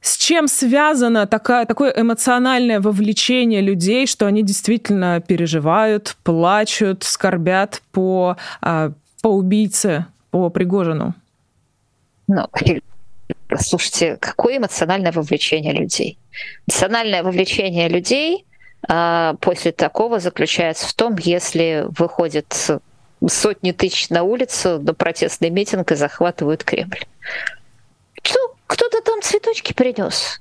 С 0.07 0.15
чем 0.15 0.47
связано 0.47 1.27
такая, 1.27 1.65
такое 1.65 1.93
эмоциональное 1.93 2.79
вовлечение 2.79 3.59
людей, 3.59 4.07
что 4.07 4.25
они 4.25 4.41
действительно 4.41 5.19
переживают, 5.19 6.15
плачут, 6.23 7.03
скорбят 7.03 7.81
по, 7.91 8.37
а, 8.61 8.93
по 9.21 9.27
убийце, 9.27 10.05
по 10.31 10.49
Пригожину? 10.49 11.13
Ну, 12.29 12.47
слушайте, 13.59 14.15
какое 14.15 14.59
эмоциональное 14.59 15.11
вовлечение 15.11 15.73
людей? 15.73 16.17
Эмоциональное 16.69 17.21
вовлечение 17.21 17.89
людей 17.89 18.45
а, 18.87 19.33
после 19.41 19.73
такого 19.73 20.21
заключается 20.21 20.87
в 20.87 20.93
том, 20.93 21.17
если 21.19 21.85
выходят 21.89 22.79
сотни 23.27 23.73
тысяч 23.73 24.09
на 24.09 24.23
улицу 24.23 24.79
на 24.79 24.93
протестный 24.93 25.49
митинг 25.49 25.91
и 25.91 25.95
захватывают 25.95 26.63
Кремль. 26.63 27.03
Что? 28.23 28.56
Цветочки 29.27 29.73
принес. 29.73 30.39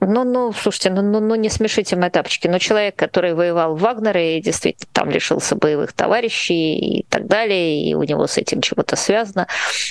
Ну, 0.00 0.24
ну, 0.24 0.50
слушайте, 0.54 0.88
ну, 0.88 1.02
ну, 1.02 1.20
ну 1.20 1.34
не 1.34 1.50
смешите 1.50 1.96
мои 1.96 2.08
тапочки. 2.08 2.48
Но 2.48 2.58
человек, 2.58 2.96
который 2.96 3.34
воевал 3.34 3.76
в 3.76 3.80
Вагнере 3.80 4.38
и 4.38 4.40
действительно 4.40 4.88
там 4.94 5.10
лишился 5.10 5.54
боевых 5.54 5.92
товарищей 5.92 6.78
и 6.78 7.02
так 7.10 7.26
далее, 7.26 7.82
и 7.82 7.92
у 7.92 8.02
него 8.04 8.26
с 8.26 8.38
этим 8.38 8.62
чего-то 8.62 8.96
связано, 8.96 9.46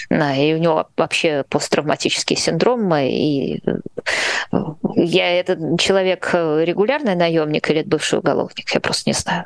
и 0.09 0.55
у 0.55 0.57
него 0.57 0.87
вообще 0.97 1.45
посттравматический 1.49 2.35
синдром, 2.35 2.95
и 2.95 3.59
э, 3.63 4.57
я 4.95 5.39
этот 5.39 5.79
человек 5.79 6.27
регулярный 6.33 7.13
наемник 7.13 7.69
или 7.69 7.83
бывший 7.83 8.17
уголовник, 8.17 8.71
я 8.73 8.79
просто 8.79 9.07
не 9.07 9.13
знаю. 9.13 9.45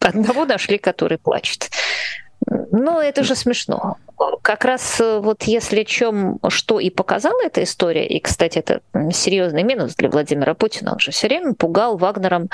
Одного 0.00 0.44
нашли, 0.44 0.78
который 0.78 1.18
плачет. 1.18 1.70
Ну, 2.50 3.00
это 3.00 3.22
же 3.24 3.34
смешно. 3.34 3.96
Как 4.42 4.64
раз 4.64 5.00
э, 5.00 5.18
вот 5.20 5.44
если 5.44 5.84
чем, 5.84 6.38
что 6.48 6.80
и 6.80 6.90
показала 6.90 7.40
эта 7.44 7.62
история, 7.62 8.06
и, 8.06 8.20
кстати, 8.20 8.58
это 8.58 8.80
серьезный 9.12 9.62
минус 9.62 9.94
для 9.94 10.08
Владимира 10.08 10.54
Путина, 10.54 10.92
он 10.92 10.98
же 10.98 11.10
все 11.10 11.28
время 11.28 11.54
пугал 11.54 11.96
Вагнером, 11.96 12.48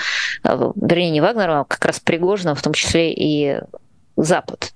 э, 0.44 0.72
вернее, 0.74 1.10
не 1.10 1.20
Вагнером, 1.20 1.60
а 1.60 1.64
как 1.64 1.84
раз 1.84 2.00
Пригожином, 2.00 2.54
в 2.54 2.62
том 2.62 2.72
числе 2.72 3.12
и 3.12 3.60
Запад. 4.16 4.72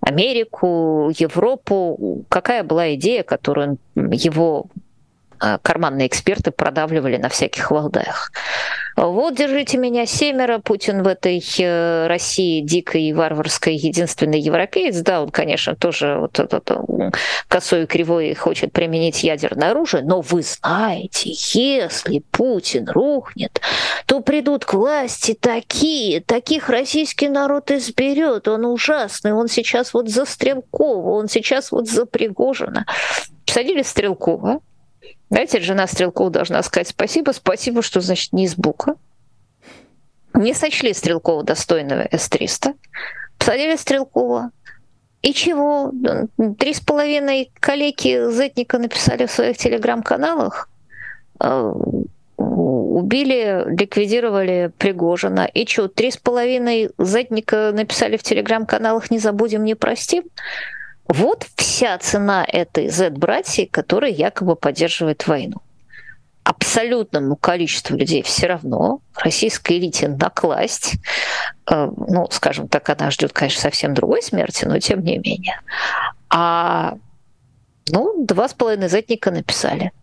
Америку, 0.00 1.10
Европу. 1.16 2.24
Какая 2.28 2.62
была 2.62 2.94
идея, 2.94 3.22
которую 3.22 3.78
его 3.94 4.66
э, 5.40 5.58
карманные 5.62 6.06
эксперты 6.06 6.50
продавливали 6.50 7.16
на 7.16 7.28
всяких 7.28 7.70
валдаях? 7.70 8.30
Вот, 8.96 9.34
держите 9.34 9.76
меня 9.76 10.06
семеро, 10.06 10.58
Путин 10.58 11.02
в 11.02 11.08
этой 11.08 11.44
э, 11.58 12.06
России 12.06 12.60
дикой 12.60 13.04
и 13.04 13.12
варварской 13.12 13.74
единственный 13.74 14.40
европеец. 14.40 15.00
Да, 15.00 15.22
он, 15.22 15.30
конечно, 15.30 15.74
тоже 15.74 16.18
вот 16.20 16.38
этот 16.38 16.70
косой 17.48 17.84
и 17.84 17.86
кривой 17.86 18.34
хочет 18.34 18.72
применить 18.72 19.22
ядерное 19.24 19.72
оружие, 19.72 20.02
но 20.04 20.20
вы 20.20 20.42
знаете, 20.42 21.30
если 21.54 22.20
Путин 22.30 22.88
рухнет, 22.88 23.60
то 24.06 24.20
придут 24.20 24.64
к 24.64 24.74
власти 24.74 25.36
такие, 25.38 26.20
таких 26.20 26.68
российский 26.68 27.28
народ 27.28 27.70
изберет, 27.70 28.48
он 28.48 28.64
ужасный, 28.64 29.32
он 29.32 29.48
сейчас 29.48 29.92
вот 29.94 30.08
за 30.08 30.24
Стрелкова, 30.24 31.10
он 31.10 31.28
сейчас 31.28 31.72
вот 31.72 31.88
за 31.88 32.06
Пригожина. 32.06 32.86
Посадили 33.46 33.82
Стрелкова, 33.82 34.60
знаете, 35.30 35.60
жена 35.60 35.86
Стрелкова 35.86 36.30
должна 36.30 36.62
сказать 36.62 36.88
спасибо. 36.88 37.32
Спасибо, 37.32 37.82
что, 37.82 38.00
значит, 38.00 38.32
не 38.32 38.44
из 38.44 38.56
Бука. 38.56 38.94
Не 40.34 40.54
сочли 40.54 40.92
Стрелкова 40.92 41.42
достойного 41.42 42.06
С-300. 42.10 42.74
Посадили 43.38 43.76
Стрелкова. 43.76 44.50
И 45.22 45.32
чего? 45.32 45.92
Три 46.58 46.74
с 46.74 46.80
половиной 46.80 47.50
коллеги 47.58 48.30
Зетника 48.30 48.78
написали 48.78 49.26
в 49.26 49.30
своих 49.30 49.56
телеграм-каналах. 49.56 50.68
Э, 51.40 51.72
убили, 52.36 53.64
ликвидировали 53.66 54.70
Пригожина. 54.76 55.48
И 55.52 55.66
что, 55.66 55.88
три 55.88 56.10
с 56.10 56.16
половиной 56.16 56.90
Зетника 56.98 57.72
написали 57.72 58.16
в 58.16 58.22
телеграм-каналах 58.22 59.10
«Не 59.10 59.18
забудем, 59.18 59.64
не 59.64 59.74
простим»? 59.74 60.24
Вот 61.06 61.46
вся 61.56 61.98
цена 61.98 62.44
этой 62.46 62.88
Z-братьи, 62.88 63.66
которая 63.66 64.10
якобы 64.10 64.56
поддерживает 64.56 65.26
войну. 65.26 65.56
Абсолютному 66.44 67.36
количеству 67.36 67.96
людей 67.96 68.22
все 68.22 68.46
равно 68.46 69.00
российской 69.16 69.78
элите 69.78 70.08
накласть. 70.08 70.94
Э, 71.70 71.90
ну, 71.96 72.26
скажем 72.30 72.68
так, 72.68 72.88
она 72.90 73.10
ждет, 73.10 73.32
конечно, 73.32 73.60
совсем 73.60 73.94
другой 73.94 74.22
смерти, 74.22 74.64
но 74.64 74.78
тем 74.78 75.02
не 75.02 75.18
менее. 75.18 75.60
А 76.28 76.96
ну, 77.88 78.24
два 78.24 78.48
с 78.48 78.54
половиной 78.54 78.88
зетника 78.88 79.30
написали– 79.30 79.92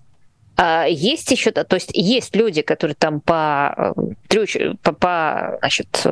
есть 0.87 1.31
еще, 1.31 1.51
то 1.51 1.75
есть 1.75 1.91
есть 1.93 2.35
люди, 2.35 2.61
которые 2.61 2.95
там 2.95 3.19
по, 3.21 3.93
э, 4.29 4.73
по, 4.81 4.91
по 4.93 5.57
значит, 5.59 6.05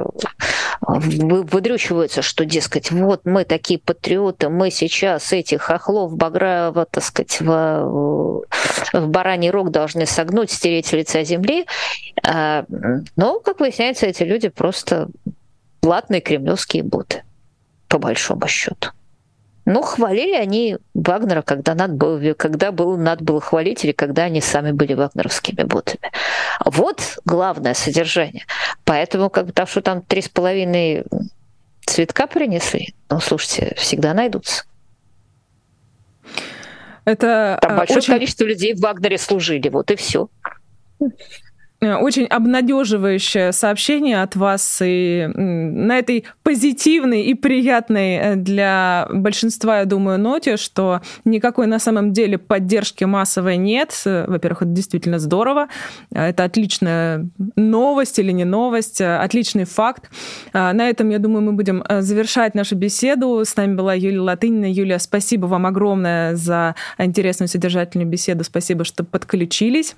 выдрючиваются, 0.82 2.22
что, 2.22 2.46
дескать, 2.46 2.92
вот 2.92 3.26
мы 3.26 3.46
такие 3.46 3.80
патриоты, 3.80 4.50
мы 4.50 4.72
сейчас 4.72 5.32
этих 5.34 5.62
хохлов 5.62 6.16
Баграева, 6.16 6.86
так 6.86 7.04
сказать, 7.04 7.40
в, 7.42 8.46
в 8.94 9.08
бараний 9.08 9.50
рог 9.50 9.72
должны 9.72 10.06
согнуть, 10.06 10.52
стереть 10.52 10.92
лица 10.94 11.24
земли. 11.24 11.66
А, 12.24 12.66
но, 13.16 13.40
как 13.40 13.60
выясняется, 13.60 14.06
эти 14.06 14.24
люди 14.24 14.50
просто 14.50 15.10
платные 15.82 16.22
кремлевские 16.22 16.84
боты, 16.84 17.24
по 17.88 17.98
большому 17.98 18.48
счету. 18.48 18.90
Ну, 19.70 19.84
хвалили 19.84 20.34
они 20.34 20.78
Вагнера, 20.96 21.44
когда 21.44 21.76
надо 21.76 21.94
было, 21.94 22.34
когда 22.34 22.72
было, 22.72 22.98
надо 22.98 23.24
было 23.24 23.40
хвалить, 23.40 23.86
или 23.86 23.92
когда 23.92 24.24
они 24.24 24.42
сами 24.42 24.72
были 24.72 24.96
вагнеровскими 24.96 25.62
ботами. 25.62 26.12
Вот 26.66 27.20
главное 27.24 27.76
содержание. 27.76 28.46
Поэтому, 28.84 29.30
как 29.30 29.52
то 29.52 29.68
что 29.68 29.84
там 29.84 30.02
три 30.02 30.24
с 30.24 30.28
половиной 30.28 31.06
цветка 31.86 32.26
принесли, 32.26 32.96
ну, 33.12 33.20
слушайте, 33.20 33.76
всегда 33.78 34.16
найдутся. 34.16 34.64
Это 37.06 37.60
Там 37.62 37.78
большое 37.78 38.00
очень... 38.00 38.14
количество 38.14 38.46
людей 38.46 38.74
в 38.74 38.80
Вагнере 38.80 39.20
служили, 39.20 39.70
вот 39.70 39.92
и 39.92 39.96
все. 39.96 40.30
Э, 41.82 41.96
очень 41.96 42.26
обнадеживающее 42.26 43.54
сообщение 43.54 44.22
от 44.22 44.36
вас 44.36 44.82
и 44.84 45.30
на 45.34 45.98
этой 45.98 46.26
позитивной 46.44 47.24
и 47.24 47.34
приятной 47.36 48.16
э, 48.16 48.36
для 48.36 49.08
большинства, 49.10 49.80
я 49.80 49.86
думаю, 49.86 50.20
ноте, 50.20 50.58
что 50.58 51.02
никакой 51.24 51.68
на 51.68 51.80
самом 51.80 52.12
деле 52.12 52.38
поддержки 52.38 53.06
массовой 53.06 53.56
нет. 53.56 54.02
Во-первых, 54.06 54.64
это 54.64 54.72
действительно 54.72 55.20
здорово. 55.20 55.68
Это 56.12 56.44
отличная 56.44 57.30
новость 57.56 58.20
или 58.20 58.32
не 58.32 58.46
новость, 58.46 59.00
отличный 59.00 59.66
факт. 59.66 60.10
На 60.54 60.90
этом, 60.90 61.10
я 61.10 61.20
думаю, 61.20 61.44
мы 61.44 61.54
будем 61.54 61.84
э, 61.88 62.02
завершать 62.02 62.56
нашу 62.56 62.76
беседу. 62.76 63.42
С 63.46 63.56
нами 63.56 63.76
была 63.76 63.94
Юлия 63.94 64.20
Латынина. 64.20 64.72
Юлия, 64.72 65.00
спасибо 65.00 65.46
вам 65.46 65.66
огромное 65.66 66.36
за 66.36 66.76
интересную 66.98 67.48
содержательную 67.48 68.10
беседу. 68.10 68.44
Спасибо, 68.44 68.84
что 68.84 69.04
подключились. 69.06 69.96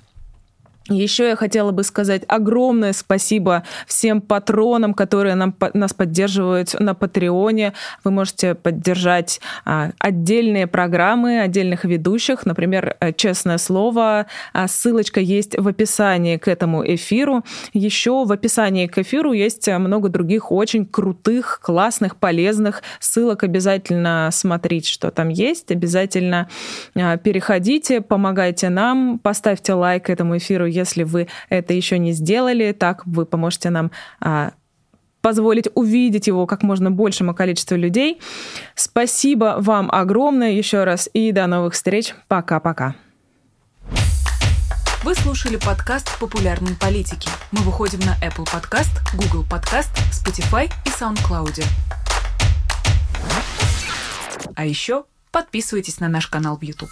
Еще 0.88 1.28
я 1.28 1.36
хотела 1.36 1.70
бы 1.70 1.84
сказать 1.84 2.24
огромное 2.26 2.92
спасибо 2.92 3.62
всем 3.86 4.20
патронам, 4.20 4.94
которые 4.94 5.36
нам, 5.36 5.54
нас 5.74 5.94
поддерживают 5.94 6.74
на 6.78 6.94
Патреоне. 6.94 7.72
Вы 8.02 8.10
можете 8.10 8.54
поддержать 8.54 9.40
а, 9.64 9.90
отдельные 9.98 10.66
программы, 10.66 11.40
отдельных 11.40 11.84
ведущих, 11.84 12.46
например, 12.46 12.96
э, 13.00 13.12
«Честное 13.12 13.58
слово». 13.58 14.26
А, 14.52 14.66
ссылочка 14.66 15.20
есть 15.20 15.56
в 15.56 15.68
описании 15.68 16.36
к 16.36 16.48
этому 16.48 16.84
эфиру. 16.84 17.44
Еще 17.72 18.24
в 18.24 18.32
описании 18.32 18.88
к 18.88 18.98
эфиру 18.98 19.32
есть 19.32 19.68
много 19.68 20.08
других 20.08 20.50
очень 20.50 20.84
крутых, 20.84 21.60
классных, 21.62 22.16
полезных 22.16 22.82
ссылок. 22.98 23.44
Обязательно 23.44 24.30
смотрите, 24.32 24.90
что 24.90 25.10
там 25.12 25.28
есть. 25.28 25.70
Обязательно 25.70 26.48
а, 26.96 27.16
переходите, 27.18 28.00
помогайте 28.00 28.68
нам, 28.68 29.20
поставьте 29.20 29.74
лайк 29.74 30.10
этому 30.10 30.36
эфиру, 30.38 30.71
если 30.72 31.04
вы 31.04 31.28
это 31.48 31.72
еще 31.74 31.98
не 31.98 32.12
сделали, 32.12 32.72
так 32.72 33.06
вы 33.06 33.26
поможете 33.26 33.70
нам 33.70 33.90
а, 34.20 34.52
позволить 35.22 35.68
увидеть 35.74 36.26
его 36.26 36.46
как 36.46 36.62
можно 36.62 36.90
большему 36.90 37.34
количеству 37.34 37.76
людей. 37.76 38.20
Спасибо 38.74 39.56
вам 39.58 39.90
огромное 39.90 40.50
еще 40.50 40.84
раз 40.84 41.08
и 41.12 41.32
до 41.32 41.46
новых 41.46 41.74
встреч. 41.74 42.14
Пока-пока. 42.28 42.96
Вы 45.04 45.16
слушали 45.16 45.56
подкаст 45.56 46.16
«Популярные 46.20 46.76
политики». 46.76 47.28
Мы 47.50 47.62
выходим 47.62 47.98
на 48.00 48.14
Apple 48.24 48.46
Podcast, 48.46 49.00
Google 49.14 49.44
Podcast, 49.44 49.90
Spotify 50.12 50.70
и 50.86 50.90
SoundCloud. 50.90 51.64
А 54.54 54.64
еще 54.64 55.04
подписывайтесь 55.32 55.98
на 55.98 56.08
наш 56.08 56.28
канал 56.28 56.56
в 56.56 56.62
YouTube. 56.62 56.90